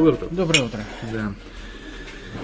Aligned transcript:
Доброе 0.00 0.14
утро. 0.14 0.28
Доброе 0.30 0.62
утро. 0.64 0.80
Да. 1.12 1.34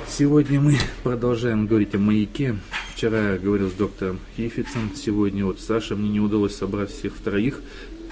Сегодня 0.06 0.60
мы 0.60 0.76
продолжаем 1.02 1.66
говорить 1.66 1.94
о 1.94 1.98
маяке. 1.98 2.58
Вчера 2.94 3.32
я 3.32 3.38
говорил 3.38 3.70
с 3.70 3.72
доктором 3.72 4.20
Хейфицем, 4.36 4.90
сегодня 4.94 5.42
вот 5.46 5.58
Саша, 5.58 5.96
мне 5.96 6.10
не 6.10 6.20
удалось 6.20 6.54
собрать 6.54 6.90
всех 6.90 7.14
втроих. 7.14 7.62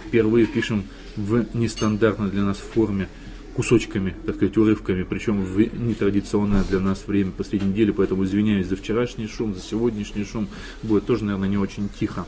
Впервые 0.06 0.46
пишем 0.46 0.84
в 1.16 1.45
нестандартной 1.54 2.30
для 2.30 2.42
нас 2.42 2.56
форме, 2.56 3.06
кусочками, 3.54 4.16
так 4.24 4.36
сказать, 4.36 4.56
урывками, 4.56 5.02
причем 5.02 5.45
в 5.45 5.58
нетрадиционное 5.58 6.64
для 6.64 6.80
нас 6.80 7.06
время 7.06 7.30
посреди 7.30 7.66
недели, 7.66 7.90
поэтому 7.90 8.24
извиняюсь 8.24 8.66
за 8.66 8.76
вчерашний 8.76 9.29
шум, 9.29 9.54
за 9.54 9.61
сегодняшний 9.61 10.24
шум. 10.24 10.48
Будет 10.82 11.04
тоже, 11.04 11.26
наверное, 11.26 11.50
не 11.50 11.58
очень 11.58 11.90
тихо. 12.00 12.24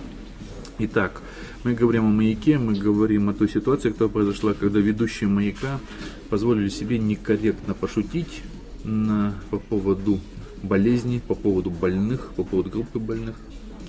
Итак, 0.79 1.23
мы 1.65 1.73
говорим 1.73 2.05
о 2.05 2.11
маяке, 2.11 2.59
мы 2.59 2.75
говорим 2.75 3.31
о 3.31 3.35
той 3.35 3.49
ситуации, 3.49 3.91
которая 3.91 4.13
произошла, 4.13 4.53
когда 4.53 4.79
ведущие 4.79 5.27
маяка 5.27 5.81
позволили 6.29 6.69
себе 6.69 6.99
некорректно 6.99 7.73
пошутить 7.73 8.43
на, 8.85 9.35
по 9.51 9.59
поводу 9.59 10.21
болезней, 10.63 11.21
по 11.27 11.35
поводу 11.35 11.71
больных, 11.71 12.33
по 12.37 12.45
поводу 12.45 12.69
группы 12.69 12.99
больных. 12.99 13.37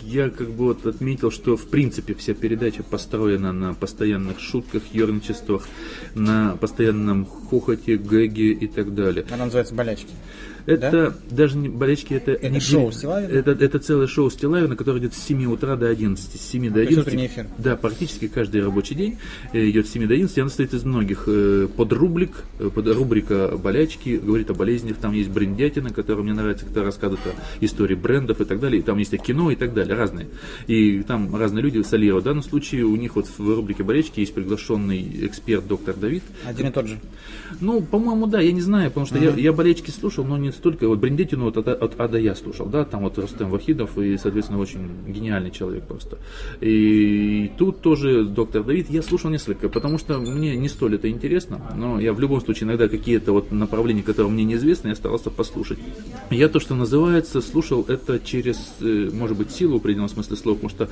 Я 0.02 0.30
как 0.30 0.50
бы 0.52 0.66
вот 0.66 0.86
отметил, 0.86 1.30
что 1.30 1.58
в 1.58 1.68
принципе 1.68 2.14
вся 2.14 2.34
передача 2.34 2.84
построена 2.84 3.52
на 3.52 3.74
постоянных 3.74 4.40
шутках, 4.40 4.84
ерничествах, 4.94 5.68
на 6.16 6.56
постоянном 6.56 7.26
хохоте, 7.26 7.98
гэге 7.98 8.54
и 8.54 8.68
так 8.68 8.96
далее. 8.96 9.26
Она 9.30 9.46
называется 9.46 9.76
«Болячки». 9.76 10.14
Это 10.68 10.92
да? 10.92 11.14
даже 11.32 11.58
не 11.58 11.70
болельщики, 11.70 12.14
это, 12.14 12.32
это 12.32 12.50
не 12.50 12.60
шоу 12.60 12.92
Стилавина? 12.92 13.32
Это, 13.32 13.52
это 13.52 13.80
целое 13.80 14.06
шоу 14.06 14.30
Стилавина, 14.30 14.76
которое 14.76 15.00
идет 15.00 15.14
с 15.14 15.24
7 15.24 15.46
утра 15.46 15.78
до 15.78 15.88
11. 15.88 16.40
С 16.40 16.46
7 16.46 16.74
до 16.74 16.82
11. 16.82 17.14
эфир. 17.14 17.48
Да, 17.58 17.78
практически 17.78 18.28
каждый 18.28 18.62
рабочий 18.62 18.94
день 18.94 19.18
э, 19.54 19.70
идет 19.70 19.88
с 19.88 19.92
7 19.92 20.08
до 20.08 20.14
11. 20.14 20.38
Она 20.38 20.50
состоит 20.50 20.74
из 20.74 20.84
многих 20.84 21.24
э, 21.28 21.70
подрубрик, 21.74 22.44
э, 22.60 22.70
под 22.70 22.86
рубрика 22.90 23.58
болячки, 23.58 24.20
говорит 24.22 24.50
о 24.50 24.56
болезнях. 24.56 24.98
Там 24.98 25.14
есть 25.14 25.30
брендятина, 25.30 25.90
которая 25.92 26.24
мне 26.24 26.34
нравится, 26.34 26.66
которая 26.66 26.88
рассказывает 26.88 27.26
о 27.26 27.64
истории 27.64 27.96
брендов 27.96 28.42
и 28.42 28.46
так 28.46 28.60
далее. 28.60 28.82
И 28.82 28.84
там 28.84 28.98
есть 28.98 29.14
и 29.14 29.18
кино 29.18 29.50
и 29.52 29.56
так 29.56 29.74
далее, 29.74 29.96
разные. 29.96 30.28
И 30.68 31.02
там 31.04 31.34
разные 31.34 31.64
люди 31.64 31.82
солируют. 31.82 32.24
В 32.24 32.28
данном 32.28 32.44
случае 32.44 32.84
у 32.84 32.96
них 32.98 33.16
вот 33.16 33.28
в 33.38 33.56
рубрике 33.56 33.84
болячки 33.84 34.20
есть 34.20 34.34
приглашенный 34.34 35.26
эксперт 35.28 35.66
доктор 35.66 35.96
Давид. 35.96 36.24
Один 36.46 36.68
и 36.68 36.72
тот 36.72 36.88
же. 36.88 37.00
Ну, 37.62 37.82
по-моему, 37.82 38.28
да, 38.28 38.42
я 38.42 38.52
не 38.52 38.62
знаю, 38.62 38.90
потому 38.90 39.06
что 39.06 39.18
uh-huh. 39.18 39.38
я, 39.38 39.44
я 39.44 39.54
болельщики 39.54 39.92
слушал, 39.92 40.26
но 40.26 40.38
не 40.38 40.52
столько. 40.58 40.88
Вот 40.88 41.00
Брендетину 41.00 41.46
вот 41.46 41.58
от, 41.58 41.68
от 41.68 42.00
А 42.00 42.08
до 42.08 42.18
Я 42.18 42.36
слушал, 42.36 42.66
да, 42.68 42.84
там 42.86 43.04
вот 43.04 43.18
Рустем 43.18 43.50
Вахидов 43.50 43.98
и, 43.98 44.18
соответственно, 44.18 44.60
очень 44.60 44.90
гениальный 45.08 45.52
человек 45.52 45.84
просто. 45.84 46.18
И 46.62 47.52
тут 47.58 47.82
тоже 47.82 48.26
доктор 48.26 48.64
Давид, 48.64 48.90
я 48.90 49.02
слушал 49.02 49.30
несколько, 49.30 49.70
потому 49.70 49.98
что 49.98 50.20
мне 50.20 50.56
не 50.56 50.70
столь 50.70 50.96
это 50.96 51.10
интересно, 51.10 51.62
но 51.76 52.00
я 52.00 52.14
в 52.14 52.20
любом 52.20 52.42
случае 52.42 52.68
иногда 52.68 52.88
какие-то 52.88 53.32
вот 53.32 53.52
направления, 53.52 54.04
которые 54.04 54.32
мне 54.32 54.44
неизвестны, 54.44 54.90
я 54.90 54.96
старался 54.96 55.30
послушать. 55.30 55.80
Я 56.30 56.50
то, 56.50 56.60
что 56.60 56.76
называется, 56.76 57.42
слушал 57.42 57.86
это 57.88 58.20
через, 58.20 58.58
э, 58.82 59.10
может 59.14 59.38
быть, 59.38 59.52
силу 59.52 59.74
в 59.74 59.78
определенном 59.78 60.10
смысле 60.10 60.36
слова, 60.36 60.56
потому 60.56 60.70
что 60.70 60.90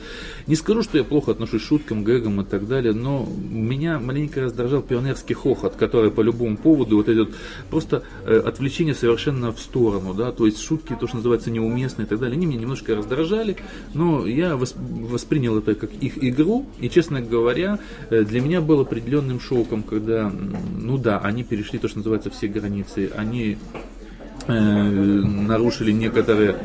не 0.48 0.56
скажу, 0.56 0.84
что 0.84 0.98
я 0.98 1.04
плохо 1.04 1.32
отношусь 1.32 1.62
к 1.62 1.66
шуткам, 1.66 2.04
гэгам 2.04 2.42
и 2.42 2.46
так 2.46 2.68
далее, 2.68 2.94
но 2.94 3.28
меня 3.50 4.00
маленько 4.00 4.42
раздражал 4.42 4.82
пионерский 4.82 5.34
хохот, 5.34 5.76
который 5.76 6.12
по 6.12 6.22
любому 6.22 6.58
поводу, 6.58 6.98
вот 6.98 7.10
этот 7.10 7.36
просто 7.70 8.04
э, 8.26 8.38
отвлечение 8.38 8.94
совершенно 8.94 9.52
в 9.56 9.60
сторону 9.60 10.14
да, 10.14 10.32
то 10.32 10.46
есть 10.46 10.62
шутки, 10.62 10.96
то, 11.00 11.08
что 11.08 11.18
называется, 11.18 11.52
неуместные 11.52 12.06
и 12.06 12.10
так 12.10 12.20
далее, 12.20 12.36
они 12.36 12.46
меня 12.46 12.60
немножко 12.60 12.96
раздражали, 12.96 13.58
но 13.94 14.26
я 14.26 14.56
воспринял 14.56 15.58
это 15.58 15.76
как 15.76 15.92
их 15.94 16.24
игру, 16.24 16.66
и, 16.80 16.90
честно 16.90 17.22
говоря, 17.22 17.80
э, 18.10 18.24
для 18.24 18.42
меня 18.42 18.62
был 18.62 18.80
определенным 18.82 19.40
шоком, 19.40 19.84
когда, 19.84 20.32
ну 20.78 20.98
да, 20.98 21.20
они 21.20 21.44
перешли 21.44 21.80
то, 21.80 21.88
что 21.88 22.00
называется, 22.00 22.30
все 22.30 22.48
границы, 22.48 23.12
они 23.16 23.58
э, 24.48 24.54
нарушили 24.54 25.92
некоторые, 25.92 26.58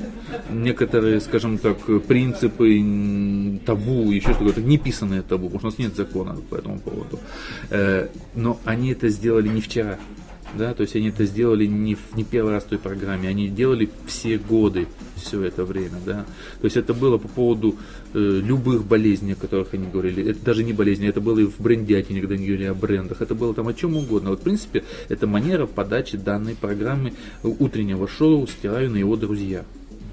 некоторые, 0.51 1.21
скажем 1.21 1.59
так, 1.59 1.79
принципы, 2.07 3.61
табу, 3.65 4.11
еще 4.11 4.33
что-то, 4.35 4.61
неписанное 4.61 5.23
табу, 5.23 5.49
потому 5.49 5.59
что 5.59 5.67
у 5.67 5.71
нас 5.71 5.79
нет 5.79 5.97
закона 5.97 6.37
по 6.49 6.57
этому 6.57 6.79
поводу. 6.79 7.19
Э, 7.71 8.09
но 8.35 8.59
они 8.65 8.93
это 8.93 9.09
сделали 9.09 9.49
не 9.49 9.61
вчера 9.61 9.99
да, 10.55 10.75
то 10.75 10.83
есть 10.83 10.97
они 10.97 11.09
это 11.09 11.25
сделали 11.25 11.67
не, 11.67 11.97
не 12.15 12.25
первый 12.25 12.53
раз 12.53 12.65
в 12.65 12.69
той 12.69 12.79
программе, 12.79 13.29
они 13.29 13.49
делали 13.49 13.91
все 14.07 14.39
годы, 14.39 14.89
все 15.17 15.43
это 15.43 15.65
время, 15.65 15.99
да, 16.05 16.25
то 16.61 16.65
есть 16.65 16.77
это 16.77 16.95
было 16.95 17.19
по 17.19 17.29
поводу 17.29 17.77
э, 18.15 18.19
любых 18.19 18.85
болезней, 18.85 19.33
о 19.33 19.37
которых 19.37 19.75
они 19.75 19.89
говорили, 19.89 20.31
это 20.31 20.45
даже 20.45 20.65
не 20.65 20.73
болезни, 20.73 21.09
это 21.09 21.21
было 21.21 21.39
и 21.39 21.45
в 21.45 21.61
брендяте, 21.61 22.19
когда 22.21 22.35
они 22.35 22.47
говорили 22.47 22.67
о 22.67 22.75
брендах, 22.75 23.23
это 23.23 23.35
было 23.35 23.55
там 23.55 23.69
о 23.69 23.75
чем 23.75 23.97
угодно, 23.97 24.31
вот 24.31 24.41
в 24.41 24.43
принципе 24.43 24.85
это 25.09 25.27
манера 25.27 25.67
подачи 25.67 26.17
данной 26.17 26.55
программы 26.55 27.15
утреннего 27.43 28.09
шоу 28.09 28.47
«Стираю 28.47 28.91
на 28.91 28.97
его 28.97 29.17
друзья», 29.17 29.65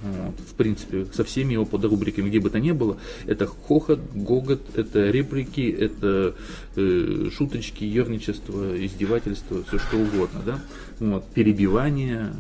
вот, 0.02 0.40
в 0.40 0.54
принципе, 0.56 1.06
со 1.14 1.24
всеми 1.24 1.54
его 1.54 1.66
подрубриками, 1.66 2.30
где 2.30 2.40
бы 2.40 2.50
то 2.50 2.60
ни 2.60 2.72
было, 2.72 2.98
это 3.26 3.48
хохот, 3.48 4.00
гогот, 4.14 4.62
это 4.76 5.10
реплики, 5.10 5.70
это 5.70 6.36
э, 6.76 7.30
шуточки, 7.36 7.84
ерничество, 7.84 8.86
издевательство, 8.86 9.64
все 9.64 9.80
что 9.80 9.98
угодно, 9.98 10.42
да, 10.46 10.60
вот, 11.00 11.26
перебивание. 11.34 12.34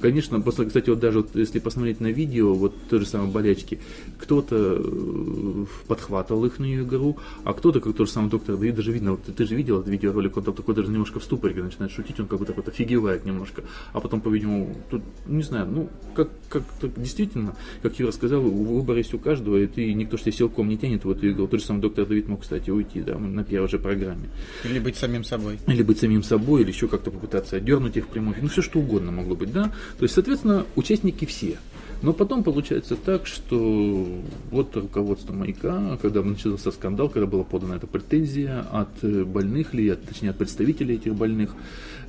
Конечно, 0.00 0.40
после, 0.40 0.66
кстати, 0.66 0.90
вот 0.90 1.00
даже 1.00 1.18
вот, 1.18 1.34
если 1.34 1.58
посмотреть 1.58 2.00
на 2.00 2.12
видео, 2.12 2.54
вот 2.54 2.74
той 2.88 3.00
же 3.00 3.06
самой 3.06 3.32
болячки, 3.32 3.80
кто-то 4.18 4.76
э, 4.78 5.64
подхватывал 5.88 6.44
их 6.44 6.60
игру, 6.60 7.18
а 7.42 7.52
кто-то, 7.52 7.80
как 7.80 7.96
тот 7.96 8.06
же 8.06 8.12
самый 8.12 8.30
доктор 8.30 8.56
Давид, 8.56 8.76
даже 8.76 8.92
видно, 8.92 9.12
вот, 9.12 9.22
ты 9.24 9.44
же 9.44 9.56
видел 9.56 9.80
этот 9.80 9.88
видеоролик, 9.88 10.36
он 10.36 10.44
там 10.44 10.54
такой 10.54 10.76
даже 10.76 10.88
немножко 10.88 11.18
в 11.18 11.24
ступоре 11.24 11.60
начинает 11.62 11.90
шутить, 11.90 12.20
он 12.20 12.26
как 12.26 12.38
бы 12.38 12.46
так 12.46 12.56
вот 12.56 12.68
офигевает 12.68 13.24
немножко, 13.24 13.64
а 13.92 14.00
потом, 14.00 14.20
по-видимому, 14.20 14.76
тут, 14.88 15.02
не 15.26 15.42
знаю, 15.42 15.66
ну, 15.66 15.88
как, 16.14 16.30
как 16.48 16.62
действительно, 16.96 17.56
как 17.82 17.98
Юра 17.98 18.12
сказал, 18.12 18.40
выбор 18.42 18.96
есть 18.96 19.14
у 19.14 19.18
каждого, 19.18 19.56
и 19.56 19.66
ты, 19.66 19.92
никто 19.94 20.16
же 20.16 20.24
тебя 20.24 20.32
силком 20.32 20.68
не 20.68 20.78
тянет 20.78 21.04
в 21.04 21.10
эту 21.10 21.28
игру. 21.30 21.48
Тот 21.48 21.60
же 21.60 21.66
самый 21.66 21.80
доктор 21.80 22.06
Давид 22.06 22.28
мог, 22.28 22.42
кстати, 22.42 22.70
уйти, 22.70 23.00
да, 23.00 23.18
на 23.18 23.42
первой 23.42 23.68
же 23.68 23.78
программе. 23.78 24.28
Или 24.64 24.78
быть 24.78 24.96
самим 24.96 25.24
собой. 25.24 25.58
Или 25.66 25.82
быть 25.82 25.98
самим 25.98 26.22
собой, 26.22 26.62
или 26.62 26.68
еще 26.68 26.86
как-то 26.86 27.10
попытаться 27.10 27.56
отдернуть 27.78 27.96
их 27.96 28.06
в 28.06 28.08
прямой 28.08 28.34
ну, 28.40 28.48
все 28.48 28.62
что 28.62 28.80
угодно 28.80 29.12
могло 29.12 29.34
быть, 29.34 29.52
да. 29.52 29.72
То 29.98 30.02
есть, 30.02 30.14
соответственно, 30.14 30.66
участники 30.76 31.24
все. 31.24 31.58
Но 32.00 32.12
потом 32.12 32.44
получается 32.44 32.94
так, 32.94 33.26
что 33.26 34.06
вот 34.52 34.76
руководство 34.76 35.32
«Маяка», 35.32 35.98
когда 36.00 36.22
начался 36.22 36.70
скандал, 36.70 37.08
когда 37.08 37.26
была 37.26 37.42
подана 37.42 37.74
эта 37.74 37.88
претензия 37.88 38.64
от 38.70 39.02
э, 39.02 39.24
больных 39.24 39.74
ли, 39.74 39.88
от, 39.88 40.04
точнее 40.04 40.30
от 40.30 40.38
представителей 40.38 40.94
этих 40.94 41.16
больных, 41.16 41.56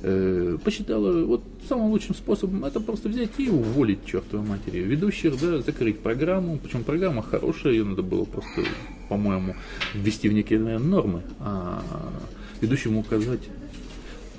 э, 0.02 0.58
посчитала 0.62 1.24
вот 1.24 1.42
самым 1.68 1.90
лучшим 1.90 2.14
способом 2.14 2.64
это 2.64 2.78
просто 2.78 3.08
взять 3.08 3.30
и 3.38 3.50
уволить 3.50 4.06
чертовой 4.06 4.46
матери 4.46 4.78
ведущих, 4.78 5.40
да, 5.40 5.58
закрыть 5.58 5.98
программу, 5.98 6.56
причем 6.62 6.84
программа 6.84 7.22
хорошая, 7.22 7.72
ее 7.72 7.84
надо 7.84 8.02
было 8.02 8.24
просто, 8.24 8.62
по-моему, 9.08 9.56
ввести 9.92 10.28
в 10.28 10.32
некие 10.32 10.60
наверное, 10.60 10.88
нормы, 10.88 11.22
а 11.40 11.82
ведущему 12.60 13.00
указать 13.00 13.42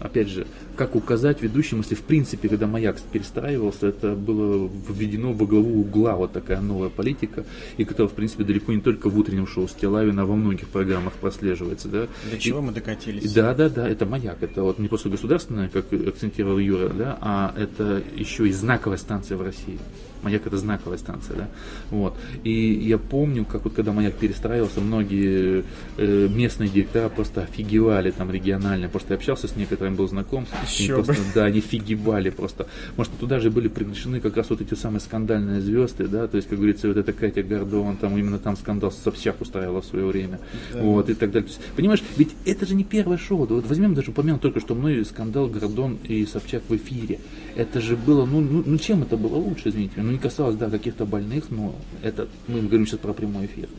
опять 0.01 0.27
же, 0.27 0.47
как 0.75 0.95
указать 0.95 1.41
ведущим, 1.41 1.77
если 1.79 1.95
в 1.95 2.01
принципе, 2.01 2.49
когда 2.49 2.67
маяк 2.67 2.99
перестраивался, 3.11 3.87
это 3.87 4.15
было 4.15 4.69
введено 4.89 5.33
во 5.33 5.45
главу 5.45 5.81
угла 5.81 6.15
вот 6.15 6.33
такая 6.33 6.61
новая 6.61 6.89
политика, 6.89 7.45
и 7.77 7.85
которая, 7.85 8.09
в 8.09 8.13
принципе, 8.13 8.43
далеко 8.43 8.73
не 8.73 8.81
только 8.81 9.09
в 9.09 9.17
утреннем 9.17 9.47
шоу 9.47 9.67
Стилавина, 9.67 10.23
а 10.23 10.25
во 10.25 10.35
многих 10.35 10.67
программах 10.67 11.13
прослеживается. 11.13 11.87
Да? 11.87 12.07
До 12.29 12.37
чего 12.37 12.59
и, 12.59 12.61
мы 12.61 12.71
докатились? 12.71 13.31
Да, 13.33 13.53
да, 13.53 13.69
да, 13.69 13.87
это 13.87 14.05
маяк, 14.05 14.41
это 14.41 14.63
вот 14.63 14.79
не 14.79 14.87
просто 14.87 15.09
государственное, 15.09 15.69
как 15.69 15.91
акцентировал 15.93 16.57
Юра, 16.57 16.89
да, 16.89 17.17
а 17.21 17.53
это 17.57 18.01
еще 18.15 18.47
и 18.47 18.51
знаковая 18.51 18.97
станция 18.97 19.37
в 19.37 19.41
России. 19.41 19.79
Маяк 20.23 20.47
это 20.47 20.57
знаковая 20.57 20.97
станция, 20.97 21.35
да. 21.35 21.49
Вот. 21.89 22.15
И 22.43 22.73
я 22.73 22.97
помню, 22.97 23.45
как 23.45 23.63
вот 23.63 23.73
когда 23.73 23.91
маяк 23.91 24.15
перестраивался, 24.15 24.81
многие 24.81 25.63
э, 25.97 26.27
местные 26.27 26.69
директора 26.69 27.09
просто 27.09 27.41
офигевали 27.41 28.11
там 28.11 28.31
регионально, 28.31 28.89
что 28.89 29.13
я 29.13 29.15
общался 29.15 29.47
с 29.47 29.55
некоторыми, 29.55 29.95
был 29.95 30.07
знаком. 30.07 30.45
Еще 30.67 31.03
просто, 31.03 31.23
да, 31.33 31.45
они 31.45 31.59
офигевали 31.59 32.29
просто. 32.29 32.67
Может, 32.97 33.13
туда 33.19 33.39
же 33.39 33.49
были 33.49 33.67
приглашены 33.67 34.19
как 34.19 34.37
раз 34.37 34.49
вот 34.49 34.61
эти 34.61 34.75
самые 34.75 35.01
скандальные 35.01 35.61
звезды, 35.61 36.07
да, 36.07 36.27
то 36.27 36.37
есть, 36.37 36.47
как 36.47 36.57
говорится, 36.57 36.87
вот 36.87 36.97
эта 36.97 37.13
Катя 37.13 37.43
Гордон, 37.43 37.97
там 37.97 38.17
именно 38.17 38.39
там 38.39 38.55
скандал 38.55 38.91
с 38.91 38.97
Собчак 38.97 39.41
устраивала 39.41 39.81
в 39.81 39.85
свое 39.85 40.05
время. 40.05 40.39
Да. 40.73 40.81
Вот, 40.81 41.09
и 41.09 41.13
так 41.13 41.31
далее. 41.31 41.49
То 41.49 41.55
есть, 41.55 41.71
понимаешь, 41.75 42.03
ведь 42.17 42.29
это 42.45 42.65
же 42.65 42.75
не 42.75 42.83
первое 42.83 43.17
шоу. 43.17 43.47
Да, 43.47 43.55
вот 43.55 43.67
возьмем 43.67 43.93
даже 43.93 44.11
упомянем 44.11 44.39
только 44.39 44.59
что 44.59 44.75
мной 44.75 45.03
скандал 45.05 45.47
Гордон 45.47 45.97
и 46.03 46.25
Собчак 46.25 46.63
в 46.67 46.75
эфире. 46.75 47.19
Это 47.55 47.81
же 47.81 47.95
было, 47.95 48.25
ну, 48.25 48.41
ну, 48.41 48.63
ну 48.65 48.77
чем 48.77 49.01
это 49.03 49.17
было 49.17 49.35
лучше, 49.35 49.69
извините, 49.69 49.93
ну 49.97 50.10
не 50.11 50.17
касалось, 50.17 50.55
да, 50.55 50.69
каких-то 50.69 51.05
больных, 51.05 51.49
но 51.49 51.75
это, 52.03 52.27
мы 52.47 52.61
говорим 52.61 52.85
сейчас 52.85 52.99
про 52.99 53.13
прямой 53.13 53.45
эфир. 53.45 53.69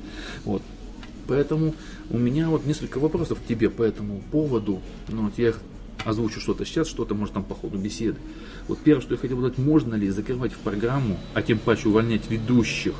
Вот. 0.44 0.62
Поэтому 1.28 1.74
у 2.10 2.18
меня 2.18 2.48
вот 2.48 2.66
несколько 2.66 2.98
вопросов 2.98 3.38
к 3.40 3.46
тебе 3.46 3.70
по 3.70 3.82
этому 3.82 4.22
поводу. 4.32 4.80
Ну, 5.08 5.24
вот 5.24 5.38
я 5.38 5.52
озвучу 6.04 6.40
что-то 6.40 6.64
сейчас, 6.64 6.88
что-то 6.88 7.14
может 7.14 7.34
там 7.34 7.44
по 7.44 7.54
ходу 7.54 7.78
беседы. 7.78 8.18
Вот 8.66 8.78
первое, 8.80 9.02
что 9.02 9.14
я 9.14 9.18
хотел 9.18 9.38
сказать, 9.38 9.58
можно 9.58 9.94
ли 9.94 10.10
закрывать 10.10 10.52
в 10.52 10.58
программу, 10.58 11.18
а 11.34 11.42
тем 11.42 11.58
паче 11.58 11.88
увольнять 11.88 12.28
ведущих 12.30 12.94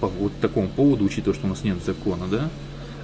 по 0.00 0.06
вот 0.06 0.32
такому 0.40 0.68
поводу, 0.68 1.04
учитывая, 1.04 1.34
что 1.34 1.46
у 1.46 1.50
нас 1.50 1.64
нет 1.64 1.78
закона, 1.84 2.26
да, 2.30 2.50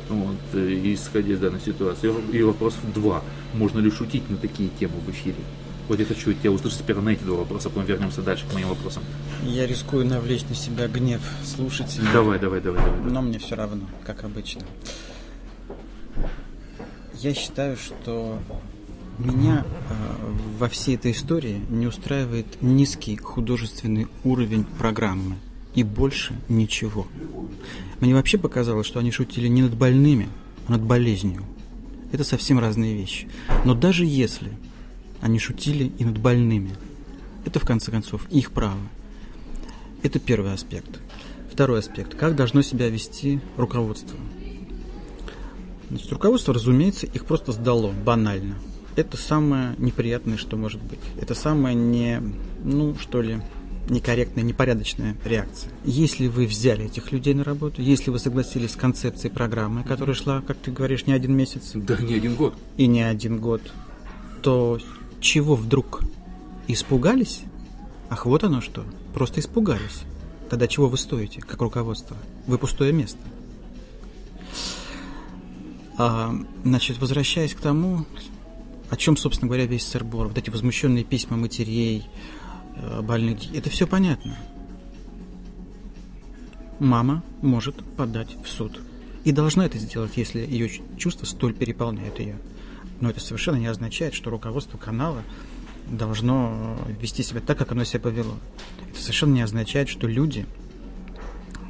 вот, 0.08 0.36
э, 0.52 0.80
исходя 0.94 1.32
из 1.32 1.40
данной 1.40 1.60
ситуации. 1.60 2.12
И 2.32 2.42
вопрос 2.42 2.76
два. 2.94 3.22
Можно 3.54 3.80
ли 3.80 3.90
шутить 3.90 4.28
на 4.30 4.36
такие 4.36 4.68
темы 4.78 4.94
в 5.04 5.10
эфире? 5.10 5.36
Вот 5.88 5.98
я 5.98 6.04
хочу 6.04 6.32
тебя 6.32 6.50
услышать 6.50 6.80
сперва 6.80 7.02
на 7.02 7.10
эти 7.10 7.22
два 7.22 7.38
вопроса, 7.38 7.68
потом 7.68 7.84
вернемся 7.84 8.22
дальше 8.22 8.46
к 8.48 8.54
моим 8.54 8.68
вопросам. 8.68 9.02
Я 9.44 9.66
рискую 9.66 10.06
навлечь 10.06 10.44
на 10.48 10.54
себя 10.54 10.88
гнев 10.88 11.20
слушателей. 11.44 12.06
Давай, 12.12 12.38
давай, 12.38 12.60
давай, 12.60 12.82
давай. 12.82 13.00
Но 13.00 13.22
мне 13.22 13.38
все 13.38 13.56
равно, 13.56 13.86
как 14.04 14.24
обычно. 14.24 14.62
Я 17.18 17.34
считаю, 17.34 17.76
что 17.76 18.38
меня 19.18 19.64
э, 19.90 19.94
во 20.58 20.68
всей 20.68 20.96
этой 20.96 21.12
истории 21.12 21.60
не 21.68 21.86
устраивает 21.86 22.62
низкий 22.62 23.16
художественный 23.16 24.08
уровень 24.24 24.64
программы. 24.64 25.36
И 25.74 25.84
больше 25.84 26.34
ничего. 26.48 27.06
Мне 28.00 28.14
вообще 28.14 28.38
показалось, 28.38 28.86
что 28.86 29.00
они 29.00 29.10
шутили 29.10 29.48
не 29.48 29.62
над 29.62 29.74
больными, 29.74 30.28
а 30.66 30.72
над 30.72 30.82
болезнью. 30.82 31.44
Это 32.12 32.24
совсем 32.24 32.58
разные 32.58 32.94
вещи. 32.94 33.28
Но 33.64 33.74
даже 33.74 34.04
если 34.04 34.52
они 35.22 35.38
шутили 35.38 35.90
и 35.98 36.04
над 36.04 36.18
больными, 36.18 36.72
это 37.46 37.58
в 37.58 37.64
конце 37.64 37.90
концов 37.90 38.26
их 38.30 38.52
право. 38.52 38.80
Это 40.02 40.18
первый 40.18 40.52
аспект. 40.52 41.00
Второй 41.50 41.78
аспект. 41.78 42.14
Как 42.14 42.36
должно 42.36 42.62
себя 42.62 42.88
вести 42.88 43.40
руководство? 43.56 44.18
Значит, 45.88 46.12
руководство, 46.12 46.52
разумеется, 46.52 47.06
их 47.06 47.24
просто 47.24 47.52
сдало 47.52 47.92
банально. 47.92 48.56
Это 48.96 49.16
самое 49.16 49.74
неприятное, 49.78 50.36
что 50.36 50.56
может 50.56 50.82
быть. 50.82 50.98
Это 51.20 51.34
самое 51.34 51.74
не, 51.74 52.20
ну, 52.64 52.96
что 52.98 53.22
ли, 53.22 53.40
некорректная, 53.88 54.42
непорядочная 54.42 55.16
реакция. 55.24 55.72
Если 55.84 56.26
вы 56.26 56.46
взяли 56.46 56.86
этих 56.86 57.12
людей 57.12 57.34
на 57.34 57.44
работу, 57.44 57.80
если 57.80 58.10
вы 58.10 58.18
согласились 58.18 58.72
с 58.72 58.76
концепцией 58.76 59.32
программы, 59.32 59.84
которая 59.84 60.16
шла, 60.16 60.42
как 60.42 60.56
ты 60.56 60.70
говоришь, 60.70 61.06
не 61.06 61.12
один 61.12 61.34
месяц. 61.36 61.72
Да, 61.74 61.96
не 61.96 62.14
один 62.14 62.34
год. 62.34 62.54
И 62.76 62.86
не 62.86 63.02
один 63.02 63.38
год. 63.38 63.62
То 64.42 64.78
чего 65.22 65.56
вдруг? 65.56 66.02
Испугались? 66.68 67.42
Ах, 68.10 68.26
вот 68.26 68.44
оно 68.44 68.60
что. 68.60 68.84
Просто 69.14 69.40
испугались. 69.40 70.02
Тогда 70.50 70.68
чего 70.68 70.88
вы 70.88 70.98
стоите, 70.98 71.40
как 71.40 71.62
руководство? 71.62 72.16
Вы 72.46 72.58
пустое 72.58 72.92
место. 72.92 73.20
А, 75.96 76.34
значит, 76.64 76.98
возвращаясь 76.98 77.54
к 77.54 77.60
тому, 77.60 78.04
о 78.90 78.96
чем, 78.96 79.16
собственно 79.16 79.48
говоря, 79.48 79.64
весь 79.64 79.86
сырбор, 79.86 80.28
вот 80.28 80.36
эти 80.36 80.50
возмущенные 80.50 81.04
письма 81.04 81.38
матерей, 81.38 82.04
Э, 82.76 83.02
больных. 83.02 83.54
Это 83.54 83.70
все 83.70 83.86
понятно. 83.86 84.36
Мама 86.78 87.22
может 87.42 87.82
подать 87.96 88.36
в 88.42 88.48
суд. 88.48 88.80
И 89.24 89.32
должна 89.32 89.66
это 89.66 89.78
сделать, 89.78 90.16
если 90.16 90.40
ее 90.40 90.68
чувства 90.96 91.26
столь 91.26 91.54
переполняют 91.54 92.18
ее. 92.18 92.38
Но 93.02 93.10
это 93.10 93.18
совершенно 93.18 93.56
не 93.56 93.66
означает, 93.66 94.14
что 94.14 94.30
руководство 94.30 94.78
канала 94.78 95.24
должно 95.90 96.78
вести 97.00 97.24
себя 97.24 97.40
так, 97.40 97.58
как 97.58 97.72
оно 97.72 97.82
себя 97.82 97.98
повело. 97.98 98.36
Это 98.88 99.00
совершенно 99.00 99.34
не 99.34 99.42
означает, 99.42 99.88
что 99.88 100.06
люди, 100.06 100.46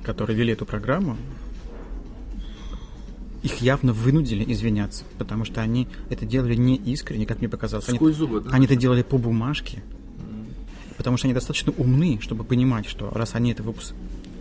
которые 0.04 0.36
вели 0.36 0.52
эту 0.52 0.66
программу, 0.66 1.16
их 3.42 3.62
явно 3.62 3.94
вынудили 3.94 4.44
извиняться, 4.52 5.04
потому 5.16 5.46
что 5.46 5.62
они 5.62 5.88
это 6.10 6.26
делали 6.26 6.54
не 6.54 6.76
искренне, 6.76 7.24
как 7.24 7.38
мне 7.38 7.48
показалось. 7.48 7.88
Они, 7.88 8.12
зубы, 8.12 8.42
да? 8.42 8.50
они 8.50 8.66
это 8.66 8.76
делали 8.76 9.02
по 9.02 9.16
бумажке, 9.16 9.82
потому 10.98 11.16
что 11.16 11.28
они 11.28 11.34
достаточно 11.34 11.72
умны, 11.78 12.18
чтобы 12.20 12.44
понимать, 12.44 12.86
что 12.86 13.08
раз 13.08 13.34
они 13.34 13.52
это 13.52 13.62
выпуск 13.62 13.94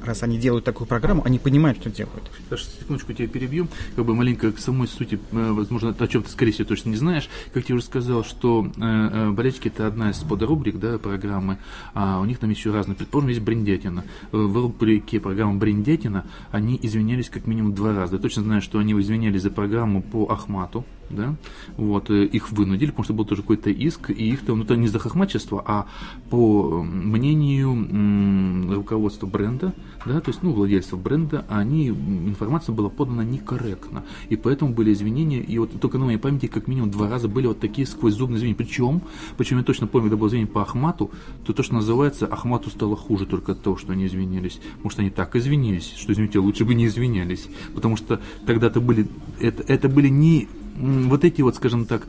раз 0.05 0.23
они 0.23 0.37
делают 0.37 0.65
такую 0.65 0.87
программу, 0.87 1.23
они 1.25 1.39
понимают, 1.39 1.79
что 1.79 1.89
делают. 1.89 2.31
Даже 2.49 2.65
секундочку 2.65 3.13
тебя 3.13 3.27
перебью, 3.27 3.67
как 3.95 4.05
бы 4.05 4.15
маленько 4.15 4.51
к 4.51 4.59
самой 4.59 4.87
сути, 4.87 5.19
э, 5.31 5.51
возможно, 5.51 5.95
о 5.97 6.07
чем 6.07 6.23
ты, 6.23 6.29
скорее 6.29 6.51
всего, 6.51 6.67
точно 6.67 6.89
не 6.89 6.95
знаешь. 6.95 7.29
Как 7.53 7.69
я 7.69 7.75
уже 7.75 7.83
сказал, 7.83 8.23
что 8.23 8.65
э, 8.65 8.81
э, 8.81 9.31
болельщики 9.31 9.67
это 9.67 9.87
одна 9.87 10.11
из 10.11 10.17
подрубрик 10.17 10.79
да, 10.79 10.97
программы, 10.97 11.57
а 11.93 12.19
у 12.19 12.25
них 12.25 12.39
там 12.39 12.49
еще 12.49 12.71
разные. 12.71 12.95
Предположим, 12.95 13.29
есть 13.29 13.41
брендетина. 13.41 14.03
В 14.31 14.55
рубрике 14.55 15.19
программы 15.19 15.57
брендетина 15.57 16.25
они 16.51 16.79
извинялись 16.81 17.29
как 17.29 17.47
минимум 17.47 17.73
два 17.73 17.93
раза. 17.93 18.15
Я 18.15 18.21
точно 18.21 18.43
знаю, 18.43 18.61
что 18.61 18.79
они 18.79 18.99
извинялись 18.99 19.41
за 19.41 19.51
программу 19.51 20.01
по 20.01 20.29
Ахмату, 20.29 20.85
да, 21.11 21.35
вот, 21.77 22.09
их 22.09 22.51
вынудили, 22.51 22.89
потому 22.89 23.03
что 23.03 23.13
был 23.13 23.25
тоже 23.25 23.41
какой-то 23.41 23.69
иск, 23.69 24.09
и 24.09 24.29
их 24.29 24.45
там, 24.45 24.59
ну, 24.59 24.63
это 24.63 24.75
не 24.75 24.87
за 24.87 24.99
хохмачество, 24.99 25.63
а 25.65 25.87
по 26.29 26.83
мнению 26.83 28.73
руководства 28.73 29.27
бренда, 29.27 29.73
да, 30.05 30.19
то 30.19 30.29
есть, 30.29 30.43
ну, 30.43 30.51
владельцев 30.51 30.99
бренда, 30.99 31.45
они, 31.49 31.87
информация 31.89 32.73
была 32.73 32.89
подана 32.89 33.23
некорректно, 33.23 34.03
и 34.29 34.35
поэтому 34.35 34.73
были 34.73 34.93
извинения, 34.93 35.41
и 35.41 35.57
вот 35.57 35.79
только 35.79 35.97
на 35.97 36.05
моей 36.05 36.17
памяти 36.17 36.47
как 36.47 36.67
минимум 36.67 36.91
два 36.91 37.09
раза 37.09 37.27
были 37.27 37.47
вот 37.47 37.59
такие 37.59 37.87
сквозь 37.87 38.13
зубные 38.13 38.37
извинения, 38.37 38.57
причем, 38.57 39.01
причем 39.37 39.57
я 39.57 39.63
точно 39.63 39.87
помню, 39.87 40.09
когда 40.09 40.17
было 40.17 40.27
извинение 40.27 40.51
по 40.51 40.61
Ахмату, 40.61 41.11
то 41.45 41.53
то, 41.53 41.63
что 41.63 41.75
называется, 41.75 42.27
Ахмату 42.27 42.69
стало 42.69 42.95
хуже 42.95 43.25
только 43.25 43.53
от 43.53 43.61
того, 43.61 43.77
что 43.77 43.93
они 43.93 44.05
извинились, 44.05 44.59
может, 44.83 44.99
они 44.99 45.09
так 45.09 45.35
извинились, 45.35 45.93
что, 45.97 46.13
извините, 46.13 46.39
лучше 46.39 46.65
бы 46.65 46.73
не 46.73 46.85
извинялись, 46.85 47.47
потому 47.75 47.97
что 47.97 48.21
тогда-то 48.45 48.81
были, 48.81 49.07
это, 49.39 49.63
это 49.63 49.89
были 49.89 50.09
не 50.09 50.47
вот 50.75 51.23
эти 51.23 51.41
вот, 51.41 51.55
скажем 51.55 51.85
так, 51.85 52.07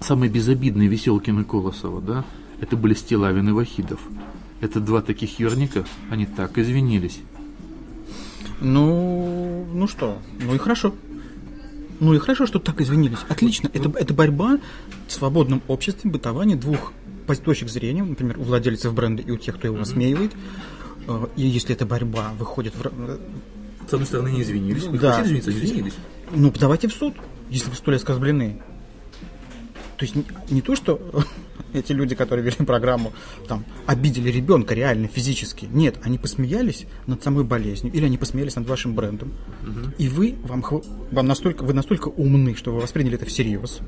самые 0.00 0.30
безобидные 0.30 0.88
Веселкины 0.88 1.44
Колосова, 1.44 2.00
да, 2.00 2.24
это 2.60 2.76
были 2.76 2.94
Стилавин 2.94 3.48
и 3.48 3.52
Вахидов. 3.52 4.00
Это 4.60 4.80
два 4.80 5.02
таких 5.02 5.40
юрника, 5.40 5.84
они 6.10 6.26
так 6.26 6.56
извинились. 6.58 7.20
Ну, 8.60 9.66
ну 9.72 9.88
что, 9.88 10.18
ну 10.40 10.54
и 10.54 10.58
хорошо. 10.58 10.94
Ну 11.98 12.14
и 12.14 12.18
хорошо, 12.18 12.46
что 12.46 12.58
так 12.58 12.80
извинились. 12.80 13.18
Отлично. 13.28 13.70
Это, 13.72 13.92
это 13.96 14.14
борьба 14.14 14.58
в 15.06 15.12
свободном 15.12 15.62
обществе, 15.68 16.10
бытование 16.10 16.56
двух 16.56 16.92
точек 17.44 17.68
зрения, 17.68 18.02
например, 18.02 18.38
у 18.38 18.42
владельцев 18.42 18.92
бренда 18.92 19.22
и 19.22 19.30
у 19.30 19.36
тех, 19.36 19.56
кто 19.56 19.68
его 19.68 19.80
осмеивает. 19.80 20.32
Э, 21.06 21.26
и 21.36 21.46
если 21.46 21.74
эта 21.74 21.86
борьба 21.86 22.32
выходит 22.38 22.74
в... 22.74 22.82
С 23.88 23.92
одной 23.92 24.06
стороны, 24.06 24.28
не 24.28 24.42
извинились. 24.42 24.84
Да. 24.84 25.22
Извиниться, 25.22 25.50
извинились. 25.50 25.94
Ну, 26.34 26.50
подавайте 26.50 26.88
в 26.88 26.92
суд, 26.92 27.14
если 27.52 27.70
вы 27.70 27.76
столь 27.76 27.96
оскорблены. 27.96 28.62
То 29.96 30.04
есть 30.04 30.16
не, 30.16 30.24
не 30.50 30.62
то, 30.62 30.74
что 30.74 31.00
эти 31.72 31.92
люди, 31.92 32.14
которые 32.14 32.44
вели 32.44 32.56
программу, 32.66 33.12
там, 33.46 33.64
обидели 33.86 34.30
ребенка 34.30 34.74
реально, 34.74 35.06
физически. 35.06 35.66
Нет, 35.70 35.96
они 36.02 36.18
посмеялись 36.18 36.86
над 37.06 37.22
самой 37.22 37.44
болезнью, 37.44 37.92
или 37.92 38.06
они 38.06 38.16
посмеялись 38.18 38.56
над 38.56 38.66
вашим 38.66 38.94
брендом. 38.94 39.32
Угу. 39.62 39.94
И 39.98 40.08
вы, 40.08 40.34
вам, 40.42 40.64
вам 41.10 41.26
настолько, 41.26 41.62
вы 41.62 41.74
настолько 41.74 42.08
умны, 42.08 42.56
что 42.56 42.72
вы 42.72 42.80
восприняли 42.80 43.14
это 43.14 43.26
всерьез. 43.26 43.80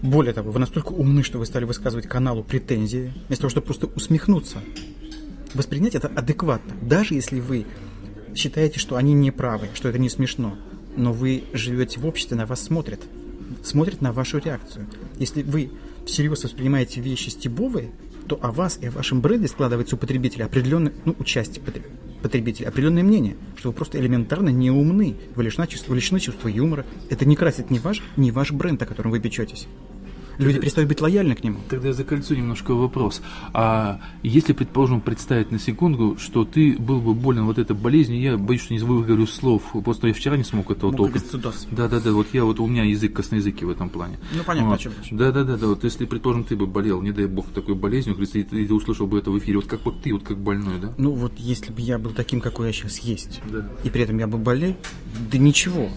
Более 0.00 0.32
того, 0.32 0.52
вы 0.52 0.60
настолько 0.60 0.92
умны, 0.92 1.24
что 1.24 1.38
вы 1.38 1.46
стали 1.46 1.64
высказывать 1.64 2.06
каналу 2.06 2.44
претензии, 2.44 3.12
вместо 3.26 3.42
того, 3.42 3.50
чтобы 3.50 3.66
просто 3.66 3.86
усмехнуться. 3.86 4.58
Воспринять 5.54 5.96
это 5.96 6.06
адекватно. 6.08 6.74
Даже 6.80 7.14
если 7.14 7.40
вы 7.40 7.66
считаете, 8.36 8.78
что 8.78 8.96
они 8.96 9.12
не 9.12 9.32
правы, 9.32 9.68
что 9.74 9.88
это 9.88 9.98
не 9.98 10.08
смешно. 10.08 10.56
Но 10.98 11.12
вы 11.12 11.44
живете 11.52 12.00
в 12.00 12.06
обществе, 12.06 12.36
на 12.36 12.44
вас 12.44 12.60
смотрят. 12.60 13.00
Смотрят 13.62 14.00
на 14.00 14.12
вашу 14.12 14.38
реакцию. 14.38 14.86
Если 15.16 15.42
вы 15.42 15.70
всерьез 16.04 16.42
воспринимаете 16.42 17.00
вещи 17.00 17.28
стебовые, 17.28 17.92
то 18.26 18.38
о 18.42 18.50
вас 18.50 18.78
и 18.82 18.86
о 18.86 18.90
вашем 18.90 19.20
бренде 19.20 19.46
складывается 19.46 19.94
у 19.94 19.98
потребителя 19.98 20.46
определенное, 20.46 20.92
ну, 21.04 21.14
участие 21.20 21.64
потребителя, 22.20 22.68
определенное 22.68 23.04
мнение, 23.04 23.36
что 23.56 23.68
вы 23.68 23.74
просто 23.74 24.00
элементарно 24.00 24.48
не 24.48 24.72
умны, 24.72 25.14
вы 25.36 25.44
лишены 25.44 25.68
чувства, 25.68 25.94
лишены 25.94 26.18
чувства 26.18 26.48
юмора. 26.48 26.84
Это 27.10 27.24
не 27.24 27.36
красит 27.36 27.70
ни 27.70 27.78
ваш, 27.78 28.02
ни 28.16 28.32
ваш 28.32 28.50
бренд, 28.50 28.82
о 28.82 28.86
котором 28.86 29.12
вы 29.12 29.20
печетесь 29.20 29.68
люди 30.38 30.60
перестают 30.60 30.88
быть 30.88 31.00
лояльны 31.00 31.34
к 31.34 31.44
нему. 31.44 31.58
Тогда 31.68 31.88
я 31.88 31.94
закольцу 31.94 32.34
немножко 32.34 32.72
вопрос. 32.72 33.22
А 33.52 34.00
если, 34.22 34.52
предположим, 34.52 35.00
представить 35.00 35.50
на 35.50 35.58
секунду, 35.58 36.16
что 36.18 36.44
ты 36.44 36.76
был 36.78 37.00
бы 37.00 37.14
болен 37.14 37.44
вот 37.44 37.58
этой 37.58 37.76
болезнью, 37.76 38.20
я 38.20 38.36
боюсь, 38.36 38.62
что 38.62 38.74
не 38.74 38.80
выговорю 38.80 39.26
слов, 39.26 39.62
просто 39.84 40.08
я 40.08 40.14
вчера 40.14 40.36
не 40.36 40.44
смог 40.44 40.70
этого 40.70 40.92
толком. 40.92 41.20
Да, 41.72 41.88
да, 41.88 42.00
да, 42.00 42.12
вот 42.12 42.28
я 42.32 42.44
вот 42.44 42.60
у 42.60 42.66
меня 42.66 42.84
язык 42.84 43.12
косноязыкий 43.14 43.66
в 43.66 43.70
этом 43.70 43.90
плане. 43.90 44.18
Ну 44.34 44.42
понятно, 44.44 44.70
вот. 44.70 44.78
почему. 44.78 45.18
Да, 45.18 45.32
да, 45.32 45.44
да, 45.44 45.56
да, 45.56 45.66
вот 45.66 45.84
если, 45.84 46.04
предположим, 46.04 46.44
ты 46.44 46.56
бы 46.56 46.66
болел, 46.66 47.02
не 47.02 47.12
дай 47.12 47.26
бог, 47.26 47.48
такой 47.48 47.74
болезнью, 47.74 48.16
и 48.16 48.42
ты, 48.42 48.66
ты 48.66 48.74
услышал 48.74 49.06
бы 49.06 49.18
это 49.18 49.30
в 49.30 49.38
эфире, 49.38 49.58
вот 49.58 49.66
как 49.66 49.84
вот 49.84 50.02
ты, 50.02 50.12
вот 50.12 50.22
как 50.22 50.38
больной, 50.38 50.78
да? 50.80 50.92
Ну 50.96 51.12
вот 51.12 51.32
если 51.38 51.72
бы 51.72 51.80
я 51.80 51.98
был 51.98 52.10
таким, 52.10 52.40
какой 52.40 52.68
я 52.68 52.72
сейчас 52.72 52.98
есть, 52.98 53.40
да. 53.50 53.68
и 53.84 53.90
при 53.90 54.02
этом 54.02 54.18
я 54.18 54.26
бы 54.26 54.38
болел, 54.38 54.76
да 55.30 55.38
ничего, 55.38 55.88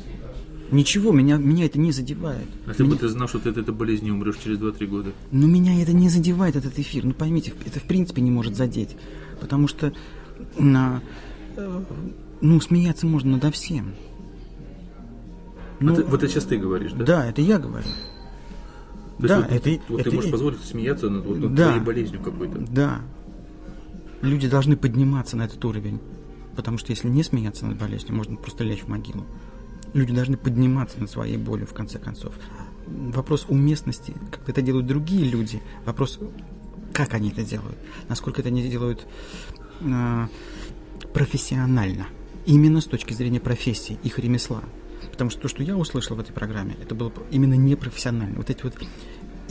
Ничего, 0.71 1.11
меня, 1.11 1.35
меня 1.37 1.65
это 1.65 1.77
не 1.77 1.91
задевает. 1.91 2.47
А 2.65 2.69
если 2.69 2.83
меня... 2.83 2.93
бы 2.93 2.99
ты 2.99 3.09
знал, 3.09 3.27
что 3.27 3.39
ты 3.39 3.49
от 3.49 3.57
этой 3.57 3.73
болезни 3.73 4.09
умрешь 4.09 4.37
через 4.41 4.57
2-3 4.57 4.87
года? 4.87 5.11
Ну, 5.31 5.47
меня 5.47 5.81
это 5.81 5.91
не 5.91 6.07
задевает, 6.07 6.55
этот 6.55 6.79
эфир. 6.79 7.03
Ну, 7.03 7.13
поймите, 7.13 7.53
это 7.65 7.79
в 7.79 7.83
принципе 7.83 8.21
не 8.21 8.31
может 8.31 8.55
задеть. 8.55 8.95
Потому 9.41 9.67
что 9.67 9.93
на... 10.57 11.01
Э, 11.57 11.83
ну, 12.39 12.61
смеяться 12.61 13.05
можно 13.05 13.31
надо 13.31 13.51
всем. 13.51 13.93
Ну, 15.81 15.93
а 15.93 15.95
ты, 15.97 16.03
вот 16.03 16.23
это 16.23 16.31
сейчас 16.31 16.45
ты 16.45 16.57
говоришь, 16.57 16.93
да? 16.93 17.05
Да, 17.05 17.29
это 17.29 17.41
я 17.41 17.59
говорю. 17.59 17.87
То 19.19 19.27
да, 19.27 19.41
вот, 19.41 19.51
это, 19.51 19.81
вот 19.89 20.01
это, 20.01 20.09
ты 20.09 20.15
можешь 20.15 20.29
это, 20.29 20.31
позволить 20.31 20.63
смеяться 20.63 21.09
над, 21.09 21.25
вот, 21.25 21.37
над 21.37 21.53
да, 21.53 21.67
твоей 21.67 21.81
болезнью 21.83 22.21
какой-то. 22.21 22.59
Да. 22.59 23.01
Люди 24.21 24.47
должны 24.47 24.77
подниматься 24.77 25.35
на 25.35 25.43
этот 25.43 25.63
уровень. 25.65 25.99
Потому 26.55 26.77
что 26.77 26.91
если 26.91 27.09
не 27.09 27.23
смеяться 27.23 27.65
над 27.65 27.77
болезнью, 27.77 28.15
можно 28.15 28.35
просто 28.35 28.63
лечь 28.63 28.83
в 28.83 28.87
могилу. 28.87 29.25
Люди 29.93 30.13
должны 30.13 30.37
подниматься 30.37 30.99
над 30.99 31.09
своей 31.09 31.37
болью, 31.37 31.67
в 31.67 31.73
конце 31.73 31.99
концов. 31.99 32.33
Вопрос 32.87 33.45
уместности, 33.49 34.13
как 34.31 34.47
это 34.47 34.61
делают 34.61 34.87
другие 34.87 35.29
люди, 35.29 35.61
вопрос, 35.85 36.19
как 36.93 37.13
они 37.13 37.29
это 37.29 37.43
делают, 37.43 37.77
насколько 38.09 38.41
это 38.41 38.49
они 38.49 38.67
делают 38.69 39.05
э, 39.81 40.27
профессионально, 41.13 42.07
именно 42.45 42.81
с 42.81 42.85
точки 42.85 43.13
зрения 43.13 43.39
профессии, 43.39 43.99
их 44.03 44.19
ремесла. 44.19 44.63
Потому 45.11 45.29
что 45.29 45.41
то, 45.41 45.47
что 45.47 45.63
я 45.63 45.75
услышал 45.75 46.15
в 46.15 46.19
этой 46.19 46.31
программе, 46.33 46.75
это 46.81 46.95
было 46.95 47.11
именно 47.31 47.55
непрофессионально. 47.55 48.37
Вот 48.37 48.49
эти 48.49 48.63
вот 48.63 48.75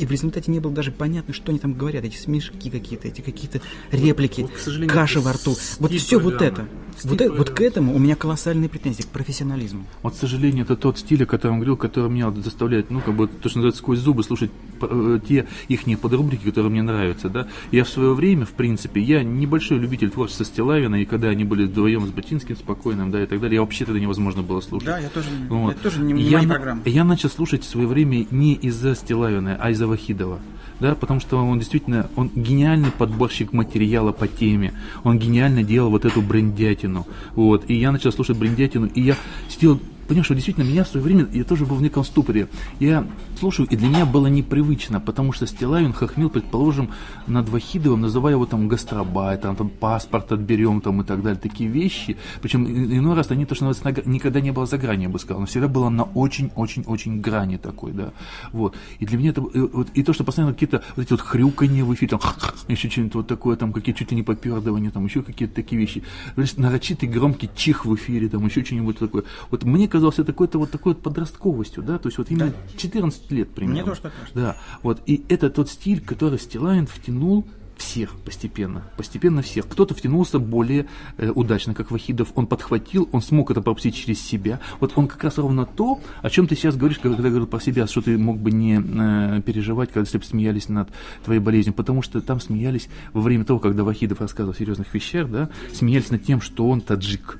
и 0.01 0.07
в 0.07 0.11
результате 0.11 0.51
не 0.51 0.61
было 0.61 0.73
даже 0.73 0.93
понятно, 0.93 1.35
что 1.35 1.51
они 1.51 1.59
там 1.59 1.75
говорят, 1.75 2.05
эти 2.05 2.17
смешки 2.17 2.71
какие-то, 2.71 3.09
эти 3.09 3.21
какие-то 3.21 3.61
реплики, 3.93 4.43
вот, 4.43 4.51
вот, 4.67 4.91
каша 4.91 5.21
во 5.21 5.35
рту. 5.35 5.55
Вот 5.79 5.93
все 5.93 6.19
программы. 6.19 6.33
вот 6.33 6.43
это. 6.43 6.69
вот, 7.05 7.21
это, 7.21 7.33
вот 7.35 7.51
к 7.51 7.61
этому 7.61 7.95
у 7.95 7.99
меня 7.99 8.17
колоссальные 8.17 8.71
претензии, 8.71 9.03
к 9.03 9.09
профессионализму. 9.09 9.85
Вот, 10.03 10.15
к 10.15 10.17
сожалению, 10.17 10.65
это 10.65 10.77
тот 10.77 10.99
стиль, 10.99 11.25
о 11.25 11.27
котором 11.27 11.57
говорил, 11.57 11.77
который 11.77 12.09
меня 12.09 12.31
заставляет, 12.31 12.91
ну, 12.91 13.01
как 13.01 13.15
бы, 13.15 13.29
то, 13.29 13.51
что 13.51 13.59
называется, 13.59 13.81
сквозь 13.83 13.99
зубы 13.99 14.25
слушать 14.25 14.51
э, 14.81 15.21
те 15.29 15.47
их 15.69 15.83
подрубрики, 16.01 16.45
которые 16.45 16.71
мне 16.71 16.83
нравятся, 16.83 17.29
да. 17.29 17.49
Я 17.71 17.85
в 17.85 17.89
свое 17.91 18.15
время, 18.15 18.47
в 18.47 18.53
принципе, 18.53 19.03
я 19.03 19.23
небольшой 19.23 19.79
любитель 19.79 20.09
творчества 20.09 20.47
Стилавина, 20.47 20.95
и 20.95 21.05
когда 21.05 21.29
они 21.29 21.45
были 21.45 21.67
вдвоем 21.67 22.07
с 22.07 22.11
Бачинским, 22.11 22.57
спокойным, 22.57 23.11
да, 23.11 23.23
и 23.23 23.27
так 23.27 23.39
далее, 23.39 23.57
я 23.57 23.61
вообще 23.61 23.85
тогда 23.85 24.01
невозможно 24.01 24.43
было 24.43 24.63
слушать. 24.63 24.87
Да, 24.87 24.99
я 24.99 25.11
тоже, 25.11 25.29
вот. 25.51 25.73
это 25.73 25.83
тоже 25.83 26.01
не, 26.01 26.15
не 26.15 26.23
я, 26.23 26.39
моя 26.39 26.49
программа. 26.49 26.83
Я 26.87 27.05
начал 27.05 27.29
слушать 27.29 27.65
в 27.65 27.69
свое 27.69 27.87
время 27.87 28.27
не 28.31 28.55
из-за 28.55 28.95
Стилавина, 28.95 29.59
а 29.61 29.71
из-за 29.71 29.90
Вахидова. 29.91 30.39
Да, 30.81 30.95
потому 30.95 31.21
что 31.21 31.37
он 31.37 31.59
действительно, 31.59 32.09
он 32.17 32.31
гениальный 32.35 32.91
подборщик 32.91 33.53
материала 33.53 34.13
по 34.13 34.27
теме, 34.27 34.73
он 35.05 35.19
гениально 35.19 35.63
делал 35.63 35.91
вот 35.91 36.07
эту 36.07 36.23
брендятину, 36.23 37.07
вот, 37.35 37.69
и 37.69 37.75
я 37.75 37.93
начал 37.93 38.11
слушать 38.13 38.39
брендятину, 38.39 38.87
и 38.87 39.03
я 39.03 39.17
сидел 39.51 39.79
понимаешь, 40.11 40.27
что 40.27 40.35
действительно 40.35 40.65
меня 40.65 40.83
в 40.83 40.89
свое 40.89 41.05
время, 41.05 41.29
я 41.33 41.45
тоже 41.45 41.65
был 41.67 41.77
в 41.77 41.83
неком 41.83 42.03
ступоре. 42.03 42.49
Я 42.81 43.07
слушаю, 43.39 43.69
и 43.69 43.77
для 43.77 43.89
меня 43.89 44.07
было 44.07 44.27
непривычно, 44.27 44.99
потому 44.99 45.33
что 45.33 45.47
Стилавин 45.47 45.93
хохмил, 45.93 46.31
предположим, 46.31 46.91
над 47.29 47.49
Вахидовым, 47.49 48.01
называя 48.01 48.35
его 48.35 48.45
там 48.45 48.67
гастробайтом, 48.67 49.55
там 49.55 49.69
паспорт 49.69 50.33
отберем 50.33 50.81
там 50.81 51.01
и 51.01 51.05
так 51.05 51.23
далее, 51.23 51.41
такие 51.41 51.71
вещи. 51.71 52.17
Причем 52.43 52.67
иной 52.67 53.15
раз 53.15 53.31
они 53.31 53.47
то, 53.47 53.55
что 53.55 53.67
называется, 53.67 54.03
никогда 54.11 54.41
не 54.41 54.51
было 54.51 54.67
за 54.67 54.79
грани, 54.79 55.05
я 55.05 55.09
бы 55.09 55.21
сказал, 55.21 55.41
но 55.41 55.47
всегда 55.47 55.69
было 55.69 55.89
на 55.91 56.03
очень-очень-очень 56.03 57.21
грани 57.21 57.57
такой, 57.57 57.93
да. 57.93 58.11
Вот. 58.51 58.75
И 58.99 59.07
для 59.07 59.17
меня 59.17 59.31
это, 59.31 59.43
и, 59.43 59.61
вот, 59.61 59.91
и 59.95 60.03
то, 60.03 60.13
что 60.13 60.25
постоянно 60.25 60.55
какие-то 60.55 60.83
вот 60.97 61.05
эти 61.05 61.13
вот 61.13 61.21
хрюканье 61.21 61.85
в 61.85 61.95
эфире, 61.95 62.19
там, 62.19 62.21
еще 62.69 62.91
что-нибудь 62.91 63.15
вот 63.15 63.27
такое, 63.29 63.55
там, 63.55 63.73
какие-то 63.73 64.01
чуть 64.01 64.11
ли 64.11 64.17
не 64.17 64.25
попердывания, 64.25 64.91
там, 64.91 65.05
еще 65.05 65.23
какие-то 65.23 65.55
такие 65.55 65.81
вещи. 65.81 66.03
Значит, 66.35 66.59
нарочитый 66.59 67.09
громкий 67.09 67.49
чих 67.55 67.87
в 67.87 67.95
эфире, 67.95 68.29
там, 68.29 68.45
еще 68.45 68.65
что-нибудь 68.65 68.99
такое. 68.99 69.23
Вот 69.53 69.63
мне 69.63 69.87
кажется, 69.87 70.00
казался 70.01 70.25
такой-то 70.25 70.59
вот 70.59 70.71
такой 70.71 70.95
вот 70.95 71.03
подростковостью, 71.03 71.83
да, 71.83 71.99
то 71.99 72.09
есть 72.09 72.17
вот 72.17 72.31
именно 72.31 72.47
да. 72.47 72.79
14 72.79 73.31
лет 73.33 73.51
примерно. 73.51 73.83
Мне 73.83 73.85
тоже 73.85 74.01
так 74.01 74.13
кажется. 74.15 74.35
Да, 74.35 74.57
вот, 74.83 75.03
и 75.05 75.23
это 75.29 75.51
тот 75.51 75.69
стиль, 75.69 76.01
который 76.01 76.39
Стилайн 76.39 76.87
втянул 76.87 77.47
всех 77.77 78.19
постепенно, 78.21 78.85
постепенно 78.97 79.43
всех. 79.43 79.67
Кто-то 79.67 79.95
втянулся 79.95 80.39
более 80.39 80.87
э, 81.19 81.31
удачно, 81.31 81.75
как 81.75 81.91
Вахидов, 81.91 82.33
он 82.35 82.47
подхватил, 82.47 83.09
он 83.13 83.21
смог 83.21 83.51
это 83.51 83.61
пропустить 83.61 83.95
через 83.95 84.21
себя. 84.21 84.61
Вот 84.81 84.93
он 84.97 85.07
как 85.07 85.23
раз 85.25 85.39
ровно 85.39 85.67
то, 85.67 86.01
о 86.23 86.31
чем 86.31 86.47
ты 86.47 86.57
сейчас 86.57 86.77
говоришь, 86.77 86.99
когда 86.99 87.17
говорил 87.17 87.47
про 87.47 87.61
себя, 87.61 87.87
что 87.87 88.01
ты 88.01 88.17
мог 88.17 88.39
бы 88.39 88.51
не 88.51 88.81
э, 88.81 89.43
переживать, 89.43 89.91
когда 89.91 90.01
если 90.01 90.19
бы 90.19 90.25
смеялись 90.25 90.69
над 90.69 90.89
твоей 91.25 91.41
болезнью, 91.41 91.75
потому 91.75 92.01
что 92.03 92.21
там 92.21 92.41
смеялись 92.41 92.89
во 93.13 93.21
время 93.21 93.45
того, 93.45 93.59
когда 93.59 93.85
Вахидов 93.85 94.21
рассказывал 94.21 94.55
о 94.55 94.59
серьезных 94.59 94.93
вещах, 94.95 95.31
да, 95.31 95.51
смеялись 95.73 96.11
над 96.11 96.25
тем, 96.25 96.41
что 96.41 96.69
он 96.69 96.81
таджик 96.81 97.39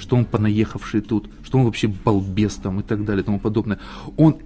что 0.00 0.16
он 0.16 0.24
понаехавший 0.24 1.00
тут, 1.00 1.30
что 1.44 1.58
он 1.58 1.64
вообще 1.64 1.88
балбес 1.88 2.56
там 2.56 2.80
и 2.80 2.82
так 2.82 3.04
далее 3.04 3.22
и 3.22 3.24
тому 3.24 3.38
подобное. 3.38 3.78
Он 4.16 4.36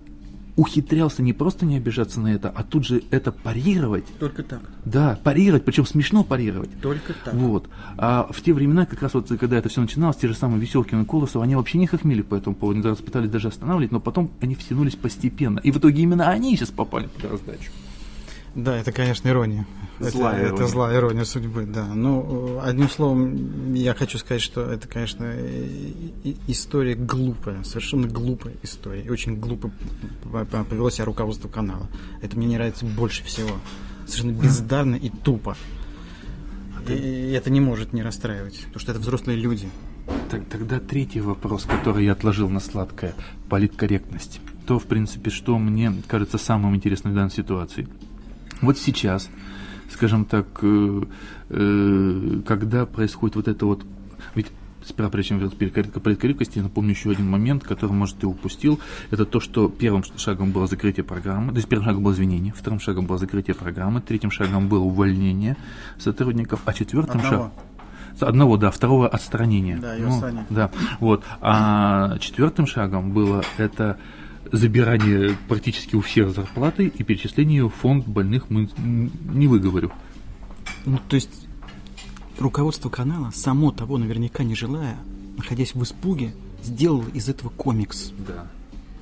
ухитрялся 0.56 1.22
не 1.22 1.32
просто 1.32 1.66
не 1.66 1.76
обижаться 1.76 2.20
на 2.20 2.32
это, 2.32 2.48
а 2.48 2.62
тут 2.62 2.86
же 2.86 3.02
это 3.10 3.32
парировать. 3.32 4.04
Только 4.18 4.42
так. 4.42 4.60
Да, 4.84 5.18
парировать, 5.24 5.64
причем 5.64 5.84
смешно 5.84 6.22
парировать. 6.22 6.70
Только 6.80 7.12
так. 7.12 7.34
Вот. 7.34 7.68
А 7.96 8.28
в 8.30 8.40
те 8.40 8.52
времена, 8.52 8.86
как 8.86 9.02
раз 9.02 9.14
вот, 9.14 9.28
когда 9.28 9.58
это 9.58 9.68
все 9.68 9.80
начиналось, 9.80 10.16
те 10.16 10.28
же 10.28 10.34
самые 10.34 10.60
Веселкин 10.60 11.02
и 11.02 11.04
Колосов, 11.04 11.42
они 11.42 11.56
вообще 11.56 11.78
не 11.78 11.86
хохмели 11.86 12.22
по 12.22 12.36
этому 12.36 12.54
поводу, 12.54 12.88
они 12.88 12.96
пытались 12.96 13.30
даже 13.30 13.48
останавливать, 13.48 13.90
но 13.90 14.00
потом 14.00 14.30
они 14.40 14.54
втянулись 14.54 14.94
постепенно. 14.94 15.58
И 15.58 15.72
в 15.72 15.78
итоге 15.78 16.02
именно 16.02 16.28
они 16.28 16.56
сейчас 16.56 16.70
попали 16.70 17.08
под 17.08 17.30
раздачу. 17.30 17.70
Да, 18.54 18.76
это, 18.76 18.92
конечно, 18.92 19.28
ирония. 19.28 19.66
Злая 20.00 20.34
это, 20.34 20.46
ирония. 20.46 20.54
это 20.54 20.66
злая 20.66 20.96
ирония 20.96 21.24
судьбы, 21.24 21.66
да. 21.66 21.86
Ну, 21.86 22.58
одним 22.60 22.88
словом, 22.88 23.74
я 23.74 23.94
хочу 23.94 24.18
сказать, 24.18 24.42
что 24.42 24.62
это, 24.62 24.88
конечно, 24.88 25.32
история 26.46 26.94
глупая, 26.94 27.62
совершенно 27.62 28.08
глупая 28.08 28.54
история. 28.62 29.10
Очень 29.10 29.36
глупо 29.36 29.70
повело 30.68 30.90
себя 30.90 31.04
руководство 31.04 31.48
канала. 31.48 31.88
Это 32.22 32.36
мне 32.36 32.46
не 32.46 32.56
нравится 32.56 32.84
больше 32.84 33.22
всего. 33.24 33.50
Совершенно 34.06 34.32
бездарно 34.32 34.96
и 34.96 35.10
тупо. 35.10 35.56
И 36.88 37.32
это 37.32 37.50
не 37.50 37.60
может 37.60 37.92
не 37.92 38.02
расстраивать, 38.02 38.64
потому 38.66 38.80
что 38.80 38.92
это 38.92 39.00
взрослые 39.00 39.38
люди. 39.38 39.68
Так, 40.30 40.44
тогда 40.50 40.80
третий 40.80 41.20
вопрос, 41.20 41.64
который 41.64 42.04
я 42.04 42.12
отложил 42.12 42.50
на 42.50 42.60
сладкое– 42.60 43.14
политкорректность. 43.48 44.40
То, 44.66 44.78
в 44.78 44.84
принципе, 44.84 45.30
что 45.30 45.56
мне 45.58 45.94
кажется 46.08 46.36
самым 46.36 46.74
интересным 46.76 47.12
в 47.12 47.16
данной 47.16 47.30
ситуации– 47.30 47.88
вот 48.60 48.78
сейчас, 48.78 49.28
скажем 49.90 50.24
так, 50.24 50.46
э, 50.62 51.02
э, 51.50 52.40
когда 52.46 52.86
происходит 52.86 53.36
вот 53.36 53.48
это 53.48 53.66
вот, 53.66 53.84
ведь 54.34 54.48
сперва, 54.84 55.10
прежде 55.10 55.30
чем 55.30 55.38
вернуться 55.38 55.58
к 55.58 56.00
политкорректности, 56.00 56.58
я 56.58 56.64
напомню 56.64 56.90
еще 56.90 57.10
один 57.10 57.28
момент, 57.28 57.64
который, 57.64 57.92
может, 57.92 58.18
ты 58.18 58.26
упустил. 58.26 58.80
Это 59.10 59.24
то, 59.24 59.40
что 59.40 59.68
первым 59.68 60.04
шагом 60.16 60.52
было 60.52 60.66
закрытие 60.66 61.04
программы, 61.04 61.52
то 61.52 61.56
есть 61.56 61.68
первым 61.68 61.86
шагом 61.86 62.02
было 62.02 62.12
извинение, 62.12 62.52
вторым 62.52 62.80
шагом 62.80 63.06
было 63.06 63.18
закрытие 63.18 63.54
программы, 63.54 64.00
третьим 64.00 64.30
шагом 64.30 64.68
было 64.68 64.84
увольнение 64.84 65.56
сотрудников, 65.98 66.60
а 66.64 66.72
четвертым 66.72 67.22
шагом 67.22 67.52
одного, 68.20 68.56
да, 68.56 68.70
второго 68.70 69.08
отстранения. 69.08 69.78
Да, 69.78 69.96
ну, 69.98 70.44
да, 70.50 70.70
вот. 71.00 71.24
А 71.40 72.16
четвертым 72.18 72.66
шагом 72.66 73.12
было 73.12 73.42
это 73.58 73.98
забирание 74.52 75.36
практически 75.48 75.96
у 75.96 76.00
всех 76.00 76.30
зарплаты 76.30 76.86
и 76.86 77.02
перечисление 77.02 77.66
в 77.66 77.70
фонд 77.70 78.06
больных 78.06 78.50
мы 78.50 78.68
не 78.78 79.46
выговорю. 79.46 79.92
Ну, 80.84 80.98
то 81.08 81.16
есть 81.16 81.30
руководство 82.38 82.88
канала, 82.88 83.30
само 83.34 83.70
того 83.70 83.98
наверняка 83.98 84.44
не 84.44 84.54
желая, 84.54 84.96
находясь 85.36 85.74
в 85.74 85.82
испуге, 85.82 86.34
сделало 86.62 87.04
из 87.12 87.28
этого 87.28 87.50
комикс. 87.50 88.12
Да. 88.26 88.50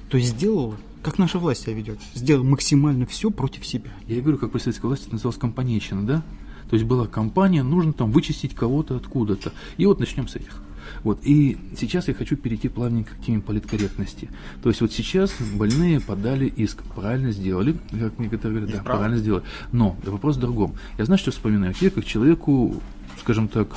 То 0.09 0.17
есть 0.17 0.31
сделало, 0.31 0.77
как 1.03 1.19
наша 1.19 1.39
власть 1.39 1.63
себя 1.63 1.75
ведет, 1.75 1.99
сделал 2.15 2.45
максимально 2.45 3.07
все 3.07 3.31
против 3.31 3.67
себя. 3.67 3.91
Я 4.07 4.21
говорю, 4.21 4.39
как 4.39 4.53
при 4.53 4.59
советской 4.59 4.87
власти 4.87 5.05
это 5.05 5.15
называлось 5.15 5.39
компанейщина, 5.39 6.07
да? 6.07 6.23
То 6.69 6.77
есть 6.77 6.87
была 6.87 7.07
компания, 7.07 7.63
нужно 7.63 7.93
там 7.93 8.11
вычистить 8.13 8.55
кого-то 8.55 8.97
откуда-то. 8.97 9.53
И 9.77 9.87
вот 9.87 10.01
начнем 10.01 10.29
с 10.29 10.37
этих. 10.37 10.63
Вот. 11.03 11.21
И 11.25 11.59
сейчас 11.79 12.09
я 12.09 12.15
хочу 12.15 12.37
перейти 12.37 12.69
плавненько 12.69 13.15
к 13.15 13.25
теме 13.25 13.41
политкорректности. 13.41 14.29
То 14.63 14.69
есть 14.69 14.81
вот 14.81 14.93
сейчас 14.93 15.35
больные 15.55 16.01
подали 16.01 16.47
иск, 16.47 16.83
правильно 16.95 17.33
сделали, 17.33 17.77
как 17.91 18.19
некоторые 18.19 18.61
говорят, 18.61 18.77
да, 18.79 18.83
правильно 18.83 19.17
сделали. 19.17 19.45
Но 19.73 19.97
вопрос 20.05 20.37
в 20.37 20.41
другом. 20.41 20.75
Я 20.99 21.05
знаю, 21.05 21.19
что 21.19 21.31
вспоминаю. 21.31 21.75
Я 21.81 21.91
как 21.91 22.05
человеку, 22.05 22.81
скажем 23.21 23.49
так, 23.49 23.69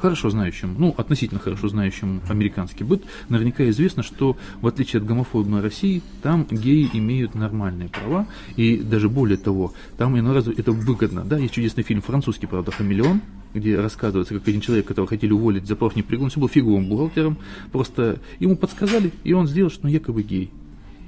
хорошо 0.00 0.30
знающим, 0.30 0.74
ну, 0.78 0.94
относительно 0.96 1.40
хорошо 1.40 1.68
знающим 1.68 2.22
американский 2.28 2.84
быт, 2.84 3.04
наверняка 3.28 3.68
известно, 3.70 4.02
что 4.02 4.36
в 4.60 4.66
отличие 4.66 5.00
от 5.00 5.06
гомофобной 5.06 5.60
России, 5.60 6.02
там 6.22 6.46
геи 6.50 6.88
имеют 6.92 7.34
нормальные 7.34 7.88
права, 7.88 8.26
и 8.56 8.78
даже 8.78 9.08
более 9.08 9.36
того, 9.36 9.74
там 9.98 10.18
иной 10.18 10.34
раз 10.34 10.46
это 10.48 10.72
выгодно. 10.72 11.24
Да, 11.24 11.38
есть 11.38 11.54
чудесный 11.54 11.84
фильм 11.84 12.00
французский, 12.00 12.46
правда, 12.46 12.72
«Хамелеон», 12.72 13.20
где 13.54 13.78
рассказывается, 13.78 14.34
как 14.34 14.46
один 14.46 14.60
человек, 14.60 14.86
которого 14.86 15.08
хотели 15.08 15.32
уволить 15.32 15.66
за 15.66 15.76
профнепригодность, 15.76 16.36
был 16.36 16.48
фиговым 16.48 16.88
бухгалтером, 16.88 17.38
просто 17.72 18.20
ему 18.38 18.56
подсказали, 18.56 19.12
и 19.24 19.32
он 19.32 19.46
сделал, 19.46 19.70
что 19.70 19.86
он 19.86 19.92
якобы 19.92 20.22
гей. 20.22 20.50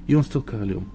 И 0.07 0.15
он 0.15 0.25
стал 0.25 0.43
королем. 0.43 0.87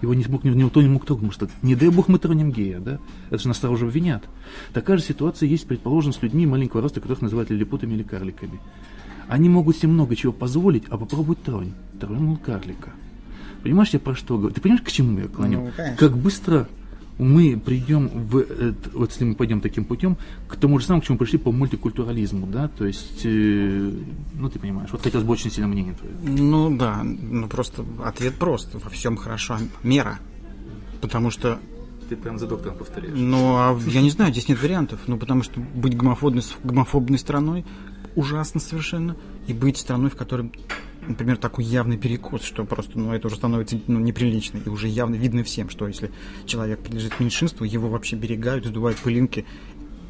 Его 0.00 0.14
не 0.14 0.24
смог, 0.24 0.44
никто 0.44 0.82
не 0.82 0.88
мог 0.88 1.06
потому 1.06 1.30
что 1.30 1.48
не 1.62 1.74
дай 1.76 1.88
бог 1.88 2.08
мы 2.08 2.18
тронем 2.18 2.50
гея, 2.50 2.78
да? 2.78 2.98
Это 3.28 3.38
же 3.38 3.48
нас 3.48 3.58
сразу 3.58 3.86
обвинят. 3.86 4.24
Такая 4.72 4.98
же 4.98 5.02
ситуация 5.02 5.48
есть, 5.48 5.66
предположим, 5.66 6.12
с 6.12 6.20
людьми 6.20 6.46
маленького 6.46 6.82
роста, 6.82 7.00
которых 7.00 7.22
называют 7.22 7.50
лилипутами 7.50 7.94
или 7.94 8.02
карликами. 8.02 8.60
Они 9.28 9.48
могут 9.48 9.76
себе 9.76 9.88
много 9.88 10.14
чего 10.16 10.32
позволить, 10.32 10.84
а 10.90 10.98
попробуй 10.98 11.36
тронь. 11.36 11.72
Тронул 11.98 12.36
карлика. 12.36 12.90
Понимаешь, 13.62 13.90
я 13.90 13.98
про 13.98 14.14
что 14.14 14.36
говорю? 14.36 14.54
Ты 14.54 14.60
понимаешь, 14.60 14.84
к 14.84 14.90
чему 14.90 15.18
я 15.18 15.26
клоню? 15.26 15.72
Ну, 15.76 15.84
как 15.96 16.18
быстро 16.18 16.68
мы 17.18 17.60
придем 17.64 18.08
в, 18.08 18.44
вот 18.92 19.10
если 19.10 19.24
мы 19.24 19.34
пойдем 19.34 19.60
таким 19.60 19.84
путем, 19.84 20.16
к 20.48 20.56
тому 20.56 20.78
же 20.78 20.86
самому, 20.86 21.02
к 21.02 21.04
чему 21.04 21.18
пришли 21.18 21.38
по 21.38 21.52
мультикультурализму, 21.52 22.46
да, 22.46 22.68
то 22.68 22.86
есть, 22.86 23.22
э, 23.24 23.90
ну 24.34 24.50
ты 24.50 24.58
понимаешь, 24.58 24.90
вот 24.90 25.02
хотелось 25.02 25.26
бы 25.26 25.32
очень 25.32 25.50
сильно 25.50 25.68
мнение 25.68 25.94
твое. 25.94 26.14
Ну 26.22 26.76
да, 26.76 27.02
ну 27.04 27.48
просто 27.48 27.84
ответ 28.04 28.34
прост, 28.34 28.74
во 28.74 28.90
всем 28.90 29.16
хорошо, 29.16 29.58
мера, 29.82 30.18
потому 31.00 31.30
что 31.30 31.60
ты 32.08 32.16
прям 32.16 32.38
за 32.38 32.46
доктором 32.46 32.76
повторяешь. 32.76 33.14
Ну, 33.16 33.56
а 33.56 33.78
я 33.86 34.02
не 34.02 34.10
знаю, 34.10 34.32
здесь 34.32 34.48
нет 34.48 34.60
вариантов. 34.60 35.00
Ну, 35.06 35.16
потому 35.16 35.42
что 35.42 35.60
быть 35.60 35.96
гомофобной, 35.96 36.42
гомофобной 36.62 37.18
страной 37.18 37.64
ужасно 38.14 38.60
совершенно. 38.60 39.16
И 39.46 39.52
быть 39.52 39.78
страной, 39.78 40.10
в 40.10 40.16
которой 40.16 40.52
например, 41.08 41.36
такой 41.36 41.64
явный 41.64 41.96
перекос, 41.96 42.42
что 42.42 42.64
просто, 42.64 42.98
ну, 42.98 43.12
это 43.12 43.26
уже 43.26 43.36
становится 43.36 43.78
ну, 43.86 44.00
неприлично, 44.00 44.58
и 44.64 44.68
уже 44.68 44.88
явно 44.88 45.14
видно 45.14 45.42
всем, 45.44 45.68
что 45.68 45.86
если 45.86 46.10
человек 46.46 46.80
принадлежит 46.80 47.20
меньшинству, 47.20 47.64
его 47.64 47.88
вообще 47.88 48.16
берегают, 48.16 48.66
сдувают 48.66 48.98
пылинки, 48.98 49.44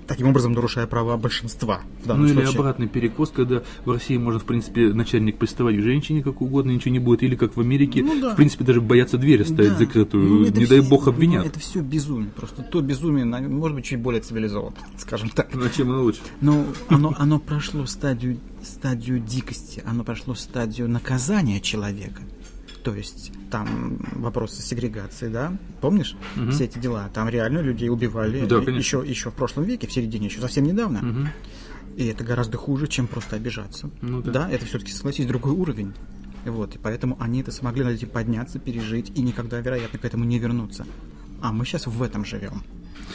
таким 0.07 0.29
образом 0.29 0.53
нарушая 0.53 0.87
права 0.87 1.17
большинства. 1.17 1.81
В 2.03 2.07
данном 2.07 2.23
ну 2.27 2.33
случае. 2.33 2.51
или 2.51 2.59
обратный 2.59 2.89
перекос, 2.89 3.31
когда 3.31 3.63
в 3.85 3.91
России 3.91 4.17
может, 4.17 4.43
в 4.43 4.45
принципе, 4.45 4.93
начальник 4.93 5.39
приставать 5.39 5.77
к 5.77 5.81
женщине 5.81 6.23
как 6.23 6.41
угодно, 6.41 6.71
ничего 6.71 6.93
не 6.93 6.99
будет, 6.99 7.23
или 7.23 7.37
как 7.37 7.57
в 7.57 7.61
Америке, 7.61 8.03
ну, 8.03 8.21
да. 8.21 8.33
в 8.33 8.37
принципе, 8.37 8.65
даже 8.65 8.81
боятся 8.81 9.19
двери 9.19 9.43
ставить 9.43 9.73
да. 9.73 9.79
закрытую, 9.79 10.25
ну, 10.25 10.45
не 10.45 10.65
все, 10.65 10.67
дай 10.67 10.89
бог 10.89 11.09
обвинят. 11.09 11.43
Ну, 11.43 11.49
это 11.49 11.61
все 11.61 11.81
безумие, 11.81 12.31
просто 12.31 12.63
то 12.63 12.81
безумие, 12.81 13.25
может 13.25 13.77
быть, 13.77 13.85
чуть 13.85 14.01
более 14.01 14.21
цивилизованно, 14.21 14.77
скажем 14.99 15.31
так. 15.31 15.55
Ну, 15.55 15.65
а 15.65 15.71
чем 15.71 15.91
оно 15.91 16.03
лучше? 16.03 16.21
Но 16.41 16.65
оно, 16.89 17.15
оно 17.19 17.39
прошло 17.39 17.87
стадию, 17.87 18.39
стадию 18.63 19.21
дикости, 19.21 19.83
оно 19.87 20.05
прошло 20.05 20.35
стадию 20.35 20.89
наказания 20.89 21.61
человека. 21.61 22.23
То 22.85 22.95
есть 22.95 23.33
там 23.51 23.99
вопросы 24.13 24.61
сегрегации, 24.61 25.29
да, 25.29 25.57
помнишь 25.81 26.17
угу. 26.37 26.51
все 26.51 26.65
эти 26.65 26.79
дела? 26.79 27.09
Там 27.15 27.31
реально 27.31 27.61
людей 27.61 27.89
убивали 27.89 28.45
да, 28.45 28.57
еще, 28.57 29.03
еще 29.05 29.31
в 29.31 29.35
прошлом 29.35 29.65
веке, 29.65 29.87
в 29.87 29.93
середине, 29.93 30.27
еще 30.27 30.43
совсем 30.43 30.65
недавно. 30.65 30.99
Угу. 30.99 31.29
И 31.97 32.07
это 32.07 32.25
гораздо 32.25 32.59
хуже, 32.59 32.87
чем 32.87 33.07
просто 33.07 33.37
обижаться. 33.37 33.89
Ну, 34.03 34.21
да. 34.21 34.33
да, 34.33 34.51
это 34.51 34.67
все-таки, 34.67 34.93
согласись, 34.93 35.25
другой 35.25 35.53
уровень. 35.53 35.95
Вот, 36.45 36.75
и 36.75 36.79
поэтому 36.79 37.17
они 37.19 37.41
это 37.41 37.53
смогли 37.53 37.85
найти 37.85 38.05
подняться, 38.05 38.59
пережить 38.59 39.11
и 39.15 39.23
никогда, 39.23 39.61
вероятно, 39.61 39.99
к 39.99 40.05
этому 40.05 40.25
не 40.25 40.39
вернуться. 40.39 40.87
А 41.41 41.53
мы 41.53 41.65
сейчас 41.65 41.87
в 41.87 42.03
этом 42.03 42.27
живем. 42.27 42.63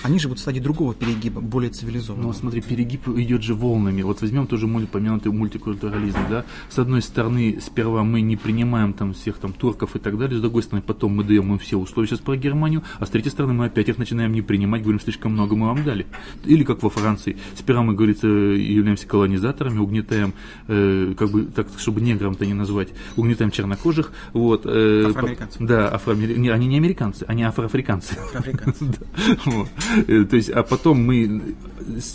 Они 0.03 0.19
живут 0.19 0.39
в 0.39 0.41
стадии 0.41 0.59
другого 0.59 0.93
перегиба, 0.93 1.41
более 1.41 1.71
цивилизованного. 1.71 2.27
Ну, 2.27 2.33
смотри, 2.33 2.61
перегиб 2.61 3.07
идет 3.09 3.43
же 3.43 3.53
волнами. 3.53 4.01
Вот 4.01 4.21
возьмем 4.21 4.47
тоже 4.47 4.65
упомянутый 4.65 5.31
мультикультурализм, 5.31 6.19
да. 6.29 6.45
С 6.69 6.79
одной 6.79 7.01
стороны, 7.01 7.59
сперва 7.61 8.03
мы 8.03 8.21
не 8.21 8.37
принимаем 8.37 8.93
там 8.93 9.13
всех 9.13 9.37
там 9.37 9.53
турков 9.53 9.95
и 9.95 9.99
так 9.99 10.17
далее, 10.17 10.37
с 10.37 10.41
другой 10.41 10.63
стороны, 10.63 10.83
потом 10.85 11.15
мы 11.15 11.23
даем 11.23 11.51
им 11.51 11.59
все 11.59 11.77
условия 11.77 12.07
сейчас 12.07 12.19
про 12.19 12.35
Германию, 12.35 12.83
а 12.99 13.05
с 13.05 13.09
третьей 13.09 13.31
стороны, 13.31 13.53
мы 13.53 13.65
опять 13.65 13.89
их 13.89 13.97
начинаем 13.97 14.31
не 14.31 14.41
принимать, 14.41 14.81
говорим, 14.81 14.99
слишком 14.99 15.33
много 15.33 15.55
мы 15.55 15.67
вам 15.67 15.83
дали. 15.83 16.07
Или 16.45 16.63
как 16.63 16.81
во 16.83 16.89
Франции. 16.89 17.37
Сперва 17.55 17.83
мы, 17.83 17.93
говорится, 17.93 18.27
являемся 18.27 19.07
колонизаторами, 19.07 19.79
угнетаем, 19.79 20.33
э, 20.67 21.13
как 21.17 21.29
бы, 21.29 21.45
так, 21.45 21.67
чтобы 21.77 22.01
неграм-то 22.01 22.45
не 22.45 22.53
назвать, 22.53 22.89
угнетаем 23.15 23.51
чернокожих. 23.51 24.11
Вот, 24.33 24.65
э, 24.65 25.05
афроамериканцы. 25.09 25.57
Да, 25.59 25.93
афроамериканцы. 25.93 26.41
Не, 26.41 26.49
они 26.49 26.67
не 26.67 26.77
американцы, 26.77 27.25
они 27.27 27.43
афроафриканцы. 27.43 28.13
Афроафриканцы. 28.13 28.85
Э, 29.49 29.65
то 30.05 30.35
есть, 30.35 30.49
а 30.49 30.63
потом 30.63 31.03
мы 31.03 31.55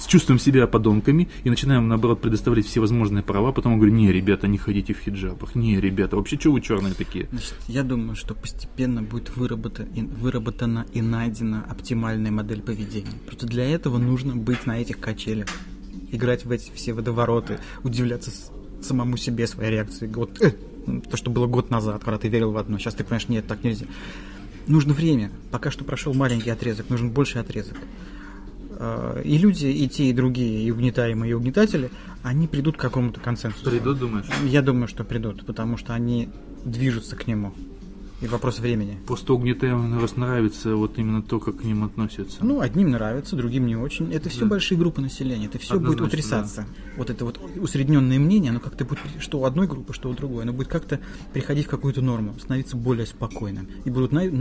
чувствуем 0.07 0.39
себя 0.39 0.67
подонками 0.67 1.29
и 1.43 1.51
начинаем, 1.51 1.89
наоборот, 1.89 2.21
предоставлять 2.21 2.67
все 2.67 2.81
возможные 2.81 3.23
права, 3.23 3.53
потом 3.53 3.73
мы 3.73 3.79
говорим, 3.79 3.97
не, 3.97 4.13
ребята, 4.13 4.47
не 4.47 4.59
ходите 4.59 4.95
в 4.95 4.99
хиджабах, 4.99 5.55
не, 5.55 5.81
ребята, 5.81 6.17
вообще 6.17 6.39
что 6.39 6.53
вы 6.53 6.61
черные 6.61 6.95
такие? 6.95 7.29
Значит, 7.31 7.55
я 7.69 7.83
думаю, 7.83 8.17
что 8.17 8.35
постепенно 8.35 9.03
будет 9.03 9.37
выработана, 9.37 9.89
выработана 10.17 10.87
и 10.93 11.03
найдена 11.03 11.65
оптимальная 11.69 12.31
модель 12.31 12.63
поведения. 12.63 13.19
Просто 13.27 13.47
для 13.47 13.65
этого 13.65 13.99
нужно 13.99 14.37
быть 14.37 14.67
на 14.67 14.81
этих 14.81 15.01
качелях, 15.01 15.49
играть 16.11 16.45
в 16.45 16.51
эти 16.51 16.71
все 16.75 16.93
водовороты, 16.93 17.59
удивляться 17.83 18.31
самому 18.83 19.17
себе 19.17 19.47
своей 19.47 19.73
реакции. 19.73 20.11
Вот, 20.15 20.41
э, 20.43 20.53
то, 21.11 21.17
что 21.17 21.31
было 21.31 21.47
год 21.47 21.71
назад, 21.71 22.05
когда 22.05 22.19
ты 22.19 22.29
верил 22.29 22.53
в 22.53 22.59
одно, 22.59 22.79
сейчас 22.79 22.95
ты 22.95 23.05
понимаешь, 23.05 23.29
нет, 23.29 23.47
так 23.47 23.65
нельзя 23.65 23.87
нужно 24.67 24.95
время. 24.95 25.31
Пока 25.51 25.71
что 25.71 25.85
прошел 25.85 26.15
маленький 26.15 26.51
отрезок, 26.51 26.91
нужен 26.91 27.11
больший 27.11 27.41
отрезок. 27.41 27.77
А, 28.77 29.21
и 29.21 29.39
люди, 29.39 29.67
и 29.67 29.89
те, 29.89 30.05
и 30.05 30.13
другие, 30.13 30.63
и 30.63 30.71
угнетаемые, 30.71 31.31
и 31.31 31.35
угнетатели, 31.35 31.91
они 32.23 32.49
придут 32.49 32.77
к 32.77 32.81
какому-то 32.81 33.21
консенсусу. 33.21 33.71
Придут, 33.71 33.99
думаешь? 33.99 34.27
Я 34.45 34.63
думаю, 34.63 34.89
что 34.89 35.05
придут, 35.05 35.47
потому 35.47 35.77
что 35.77 35.95
они 35.95 36.29
движутся 36.65 37.17
к 37.17 37.27
нему 37.27 37.53
и 38.25 38.27
вопрос 38.27 38.59
времени. 38.59 38.99
Просто 39.07 39.35
угнетаемым 39.35 40.01
раз 40.01 40.17
нравится 40.17 40.75
вот 40.75 40.99
именно 40.99 41.23
то, 41.23 41.39
как 41.39 41.59
к 41.59 41.65
ним 41.65 41.85
относятся. 41.85 42.39
Ну, 42.43 42.61
одним 42.61 42.91
нравится, 42.91 43.37
другим 43.37 43.67
не 43.67 43.77
очень. 43.77 44.13
Это 44.13 44.31
все 44.31 44.41
да. 44.41 44.47
большие 44.47 44.79
группы 44.79 45.03
населения, 45.03 45.47
это 45.47 45.59
все 45.59 45.75
Однозначно, 45.75 46.05
будет 46.05 46.15
утрясаться. 46.15 46.63
Да. 46.63 46.95
Вот 46.97 47.11
это 47.11 47.25
вот 47.27 47.39
усредненное 47.57 48.19
мнение, 48.19 48.51
оно 48.51 48.61
как-то 48.61 48.87
будет, 48.87 49.01
что 49.19 49.41
у 49.41 49.45
одной 49.45 49.67
группы, 49.67 49.93
что 49.93 50.09
у 50.09 50.15
другой, 50.15 50.45
оно 50.45 50.55
будет 50.55 50.69
как-то 50.69 51.01
приходить 51.35 51.67
в 51.67 51.69
какую-то 51.69 52.01
норму, 52.01 52.35
становиться 52.39 52.77
более 52.77 53.07
спокойным. 53.07 53.69
И 53.85 53.91
будут 53.91 54.13
най- 54.13 54.33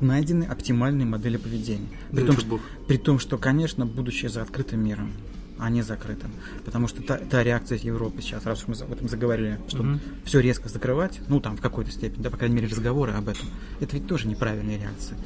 найдены 0.00 0.44
оптимальные 0.44 1.06
модели 1.06 1.36
поведения. 1.36 1.88
При, 2.10 2.22
да 2.22 2.26
том, 2.26 2.36
что, 2.38 2.60
при 2.88 2.96
том, 2.96 3.18
что, 3.20 3.38
конечно, 3.38 3.86
будущее 3.86 4.28
за 4.28 4.42
открытым 4.42 4.84
миром 4.84 5.12
а 5.58 5.70
не 5.70 5.82
закрытым. 5.82 6.30
Потому 6.64 6.88
что 6.88 7.02
та, 7.02 7.16
та 7.16 7.42
реакция 7.42 7.78
Европы 7.78 8.22
сейчас, 8.22 8.44
раз 8.46 8.62
уж 8.62 8.68
мы 8.68 8.84
об 8.84 8.92
этом 8.92 9.08
заговорили, 9.08 9.60
что 9.68 9.82
mm-hmm. 9.82 10.00
все 10.24 10.40
резко 10.40 10.68
закрывать, 10.68 11.20
ну 11.28 11.40
там 11.40 11.56
в 11.56 11.60
какой-то 11.60 11.90
степени, 11.90 12.22
да, 12.22 12.30
по 12.30 12.36
крайней 12.36 12.56
мере, 12.56 12.68
разговоры 12.68 13.12
об 13.12 13.28
этом, 13.28 13.46
это 13.80 13.96
ведь 13.96 14.06
тоже 14.06 14.28
неправильная 14.28 14.78
реакция. 14.78 15.18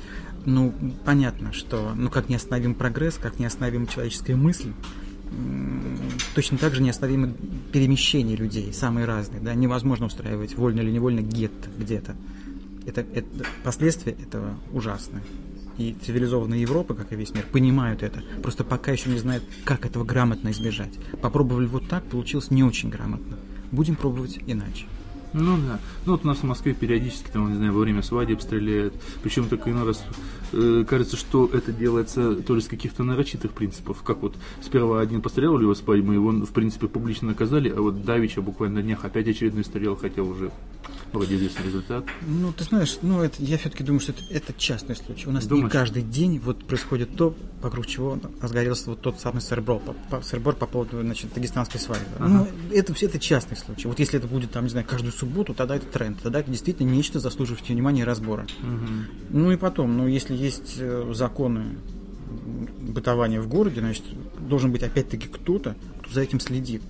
Ну, 0.44 0.72
понятно, 1.04 1.52
что, 1.52 1.92
ну 1.94 2.10
как 2.10 2.28
не 2.28 2.36
остановим 2.36 2.74
прогресс, 2.74 3.18
как 3.20 3.38
не 3.38 3.46
остановим 3.46 3.86
человеческая 3.86 4.36
мысль, 4.36 4.72
точно 6.34 6.58
так 6.58 6.74
же 6.74 6.82
неостановимо 6.82 7.32
перемещение 7.72 8.36
людей, 8.36 8.72
самые 8.72 9.06
разные, 9.06 9.40
да, 9.40 9.54
невозможно 9.54 10.06
устраивать 10.06 10.56
вольно 10.56 10.80
или 10.80 10.90
невольно 10.90 11.20
гетто 11.20 11.68
где-то. 11.78 12.16
Это, 12.86 13.02
это, 13.02 13.26
последствия 13.62 14.12
этого 14.12 14.58
ужасны 14.72 15.20
и 15.78 15.96
цивилизованная 16.04 16.58
Европа, 16.58 16.94
как 16.94 17.12
и 17.12 17.16
весь 17.16 17.32
мир, 17.34 17.46
понимают 17.50 18.02
это. 18.02 18.22
Просто 18.42 18.64
пока 18.64 18.92
еще 18.92 19.10
не 19.10 19.18
знают, 19.18 19.44
как 19.64 19.86
этого 19.86 20.04
грамотно 20.04 20.50
избежать. 20.50 20.92
Попробовали 21.22 21.66
вот 21.66 21.88
так, 21.88 22.04
получилось 22.04 22.50
не 22.50 22.62
очень 22.64 22.90
грамотно. 22.90 23.38
Будем 23.70 23.96
пробовать 23.96 24.38
иначе. 24.46 24.86
Ну 25.32 25.58
да. 25.58 25.78
Ну 26.06 26.12
вот 26.12 26.24
у 26.24 26.26
нас 26.26 26.38
в 26.38 26.44
Москве 26.44 26.74
периодически, 26.74 27.28
там, 27.30 27.50
не 27.50 27.56
знаю, 27.56 27.72
во 27.72 27.80
время 27.80 28.02
свадеб 28.02 28.40
стреляют. 28.40 28.94
Причем 29.22 29.48
так 29.48 29.66
иной 29.68 29.86
раз 29.86 30.02
кажется, 30.50 31.16
что 31.16 31.50
это 31.52 31.72
делается 31.72 32.36
то 32.36 32.54
ли 32.54 32.60
с 32.60 32.66
каких-то 32.66 33.04
нарочитых 33.04 33.52
принципов. 33.52 34.02
Как 34.02 34.22
вот 34.22 34.36
сперва 34.62 35.00
один 35.00 35.20
пострелял 35.20 35.60
его 35.60 35.74
свадьбу, 35.74 36.12
его, 36.12 36.30
в 36.30 36.50
принципе, 36.50 36.88
публично 36.88 37.28
наказали, 37.28 37.68
а 37.68 37.80
вот 37.80 38.04
Давича 38.04 38.40
буквально 38.40 38.76
на 38.76 38.82
днях 38.82 39.04
опять 39.04 39.28
очередной 39.28 39.64
стрелял, 39.64 39.96
хотя 39.96 40.22
уже 40.22 40.50
вроде 41.12 41.36
известный 41.36 41.66
результат. 41.66 42.04
Ну, 42.26 42.52
ты 42.52 42.64
знаешь, 42.64 42.98
ну, 43.02 43.22
это, 43.22 43.42
я 43.42 43.58
все-таки 43.58 43.82
думаю, 43.82 44.00
что 44.00 44.12
это, 44.12 44.22
это 44.30 44.52
частный 44.56 44.96
случай. 44.96 45.28
У 45.28 45.32
нас 45.32 45.46
Думаешь? 45.46 45.64
не 45.64 45.70
каждый 45.70 46.02
день 46.02 46.38
вот 46.38 46.64
происходит 46.64 47.16
то, 47.16 47.34
вокруг 47.62 47.86
чего 47.86 48.18
разгорелся 48.40 48.90
вот 48.90 49.00
тот 49.00 49.18
самый 49.18 49.40
сырбор 49.40 49.80
по, 49.80 49.92
по, 50.10 50.22
сырбор 50.22 50.54
по 50.54 50.66
поводу, 50.66 51.00
значит, 51.00 51.32
дагестанской 51.32 51.80
свадьбы. 51.80 52.06
Ага. 52.18 52.28
Ну, 52.28 52.48
это 52.72 52.94
все 52.94 53.06
это 53.06 53.18
частный 53.18 53.56
случай. 53.56 53.88
Вот 53.88 53.98
если 53.98 54.18
это 54.18 54.28
будет, 54.28 54.50
там, 54.50 54.64
не 54.64 54.70
знаю, 54.70 54.86
каждую 54.86 55.12
субботу, 55.12 55.54
тогда 55.54 55.76
это 55.76 55.86
тренд, 55.86 56.20
тогда 56.22 56.40
это 56.40 56.50
действительно 56.50 56.90
нечто 56.90 57.20
заслуживающее 57.20 57.74
внимания 57.74 58.02
и 58.02 58.04
разбора. 58.04 58.46
Угу. 58.62 59.38
Ну 59.38 59.52
и 59.52 59.56
потом, 59.56 59.96
ну, 59.96 60.06
если 60.06 60.34
есть 60.38 60.76
э, 60.78 61.12
законы 61.14 61.78
бытования 62.80 63.40
в 63.40 63.48
городе, 63.48 63.80
значит, 63.80 64.04
должен 64.38 64.70
быть 64.70 64.82
опять-таки 64.82 65.28
кто-то, 65.28 65.76
кто 66.00 66.12
за 66.12 66.20
этим 66.20 66.40
следит 66.40 66.82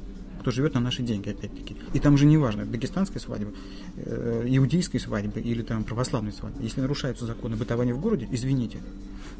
кто 0.48 0.50
живет 0.50 0.74
на 0.74 0.80
наши 0.80 1.02
деньги, 1.02 1.28
опять-таки. 1.28 1.76
И 1.92 1.98
там 1.98 2.14
уже 2.14 2.24
не 2.24 2.38
важно, 2.38 2.64
дагестанская 2.64 3.20
свадьба, 3.20 3.50
э, 3.96 4.46
иудейской 4.48 4.98
свадьбы 4.98 5.40
или 5.40 5.62
там 5.62 5.84
православной 5.84 6.32
свадьбы. 6.32 6.62
Если 6.62 6.80
нарушаются 6.80 7.26
законы 7.26 7.56
бытования 7.56 7.94
в 7.94 8.00
городе, 8.00 8.28
извините. 8.30 8.78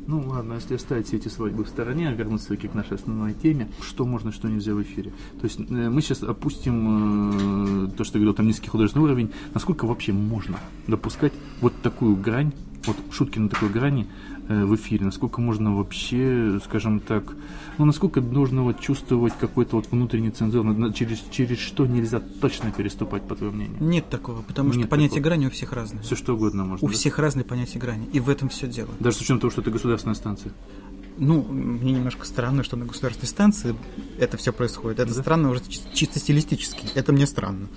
Ну 0.07 0.23
ладно, 0.27 0.55
если 0.55 0.75
оставить 0.75 1.07
все 1.07 1.17
эти 1.17 1.29
свадьбы 1.29 1.65
в 1.65 1.69
стороне, 1.69 2.09
а 2.09 2.13
вернуться 2.13 2.57
к 2.57 2.75
нашей 2.75 2.97
основной 2.97 3.35
теме, 3.35 3.69
что 3.81 4.05
можно, 4.05 4.33
что 4.33 4.49
нельзя 4.49 4.75
в 4.75 4.83
эфире. 4.83 5.13
То 5.41 5.45
есть 5.45 5.61
э, 5.61 5.65
мы 5.65 6.03
сейчас 6.03 6.23
опустим 6.23 7.87
э, 7.87 7.91
то, 7.97 8.05
что 8.05 8.19
говорил, 8.19 8.35
там 8.35 8.47
низкий 8.47 8.69
художественный 8.69 9.05
уровень, 9.05 9.33
насколько 9.55 9.87
вообще 9.87 10.13
можно 10.13 10.59
допускать 10.87 11.33
вот 11.61 11.73
такую 11.83 12.17
грань, 12.17 12.53
вот 12.87 12.97
шутки 13.11 13.39
на 13.39 13.49
такой 13.49 13.69
грани 13.69 14.07
э, 14.49 14.65
в 14.65 14.75
эфире, 14.77 15.05
насколько 15.07 15.41
можно 15.41 15.75
вообще, 15.75 16.61
скажем 16.65 17.01
так, 17.01 17.35
ну, 17.79 17.85
насколько 17.85 18.21
нужно 18.21 18.63
вот 18.63 18.81
чувствовать 18.81 19.35
какой-то 19.39 19.77
вот 19.77 19.91
внутренний 19.91 20.31
цензур, 20.31 20.93
через, 20.93 21.23
через 21.31 21.59
что 21.59 21.87
нельзя 21.87 22.21
точно 22.21 22.73
переступать, 22.73 23.23
по 23.23 23.37
твоему 23.37 23.57
мнению? 23.57 23.77
Нет 23.81 24.09
такого, 24.09 24.43
потому 24.43 24.71
Нет 24.71 24.81
что 24.81 24.89
понятие 24.89 25.17
такого. 25.17 25.25
грани 25.25 25.47
у 25.47 25.51
всех 25.51 25.73
разное. 25.73 26.03
Все 26.03 26.17
что 26.17 26.35
угодно 26.35 26.65
можно. 26.65 26.87
У 26.87 26.91
да? 26.91 26.95
всех 26.97 27.19
разные 27.19 27.45
понятия 27.45 27.79
грани, 27.79 28.09
и 28.13 28.21
в 28.21 28.29
этом 28.29 28.49
все 28.49 28.67
дело. 28.67 28.91
Даже 29.01 29.19
с 29.19 29.21
учетом 29.21 29.41
того, 29.41 29.51
что 29.51 29.61
это 29.61 29.71
государственная 29.71 30.15
станция. 30.15 30.53
Ну, 31.19 31.43
мне 31.43 31.93
немножко 31.93 32.25
странно, 32.25 32.63
что 32.63 32.77
на 32.77 32.85
государственной 32.85 33.27
станции 33.27 33.75
это 34.19 34.37
все 34.37 34.53
происходит. 34.53 35.01
Это 35.01 35.13
да? 35.13 35.21
странно 35.21 35.51
уже 35.51 35.63
чисто 35.93 36.21
стилистически. 36.21 36.87
Это 36.95 37.13
мне 37.13 37.27
странно. 37.27 37.69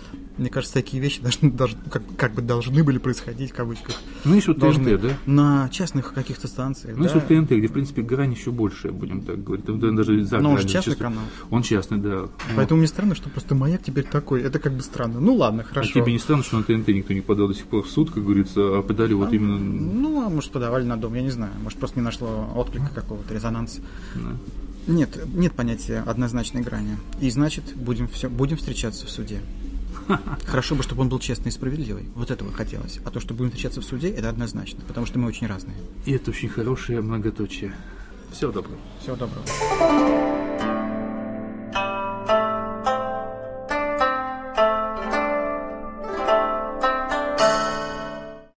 Мне 0.41 0.49
кажется, 0.49 0.73
такие 0.73 1.01
вещи 1.01 1.21
должны, 1.21 1.51
должны 1.51 1.77
как, 1.91 2.01
как 2.17 2.33
бы 2.33 2.41
должны 2.41 2.83
были 2.83 2.97
происходить 2.97 3.51
в 3.51 3.53
кавычках. 3.53 3.93
Ну, 4.25 4.33
еще 4.33 4.55
должны, 4.55 4.97
ТНТ, 4.97 5.01
да? 5.01 5.09
На 5.27 5.69
частных 5.69 6.15
каких-то 6.15 6.47
станциях. 6.47 6.97
Ну, 6.97 7.03
да. 7.03 7.09
еще 7.11 7.19
ТНТ, 7.19 7.51
где, 7.51 7.67
в 7.67 7.71
принципе, 7.71 8.01
грань 8.01 8.33
еще 8.33 8.49
больше, 8.49 8.91
будем 8.91 9.21
так 9.21 9.43
говорить. 9.43 9.67
Там 9.67 9.95
даже 9.95 10.25
за 10.25 10.39
Но 10.39 10.51
он 10.51 10.57
же 10.57 10.63
частный 10.63 10.93
чувствую. 10.93 11.11
канал. 11.11 11.23
Он 11.51 11.61
частный, 11.61 11.99
да. 11.99 12.25
Поэтому 12.55 12.79
мне 12.79 12.87
странно, 12.87 13.13
что 13.13 13.29
просто 13.29 13.53
маяк 13.53 13.83
теперь 13.83 14.05
такой. 14.05 14.41
Это 14.41 14.57
как 14.57 14.73
бы 14.73 14.81
странно. 14.81 15.19
Ну 15.19 15.35
ладно, 15.35 15.63
хорошо. 15.63 15.91
А 15.91 16.01
тебе 16.01 16.11
не 16.11 16.19
странно, 16.19 16.41
что 16.41 16.57
на 16.57 16.63
ТНТ 16.63 16.87
никто 16.87 17.13
не 17.13 17.21
подал 17.21 17.47
до 17.47 17.53
сих 17.53 17.67
пор 17.67 17.83
в 17.83 17.87
суд, 17.91 18.09
как 18.09 18.23
говорится, 18.23 18.79
а 18.79 18.81
подали 18.81 19.13
а, 19.13 19.17
вот 19.17 19.31
именно... 19.33 19.59
Ну, 19.59 20.25
а 20.25 20.29
может, 20.29 20.51
подавали 20.51 20.85
на 20.85 20.97
дом, 20.97 21.13
я 21.13 21.21
не 21.21 21.29
знаю. 21.29 21.53
Может, 21.61 21.77
просто 21.77 21.99
не 21.99 22.03
нашло 22.03 22.51
отклика 22.55 22.89
какого-то, 22.95 23.31
резонанса. 23.31 23.81
Да. 24.15 24.31
Нет, 24.87 25.19
нет 25.35 25.53
понятия 25.53 26.03
однозначной 26.07 26.61
грани. 26.61 26.97
И 27.19 27.29
значит, 27.29 27.75
будем, 27.75 28.07
все, 28.07 28.27
будем 28.27 28.57
встречаться 28.57 29.05
в 29.05 29.11
суде. 29.11 29.39
Хорошо 30.45 30.75
бы, 30.75 30.83
чтобы 30.83 31.01
он 31.01 31.09
был 31.09 31.19
честный 31.19 31.49
и 31.49 31.51
справедливый. 31.51 32.09
Вот 32.15 32.31
этого 32.31 32.51
хотелось. 32.51 32.99
А 33.05 33.11
то, 33.11 33.19
что 33.19 33.33
будем 33.33 33.51
встречаться 33.51 33.81
в 33.81 33.85
суде, 33.85 34.09
это 34.09 34.29
однозначно, 34.29 34.81
потому 34.87 35.05
что 35.05 35.19
мы 35.19 35.27
очень 35.27 35.47
разные. 35.47 35.77
И 36.05 36.11
это 36.13 36.31
очень 36.31 36.49
хорошее 36.49 37.01
многоточие. 37.01 37.73
Всего 38.31 38.51
доброго. 38.51 38.77
Всего 39.01 39.15
доброго. 39.15 40.50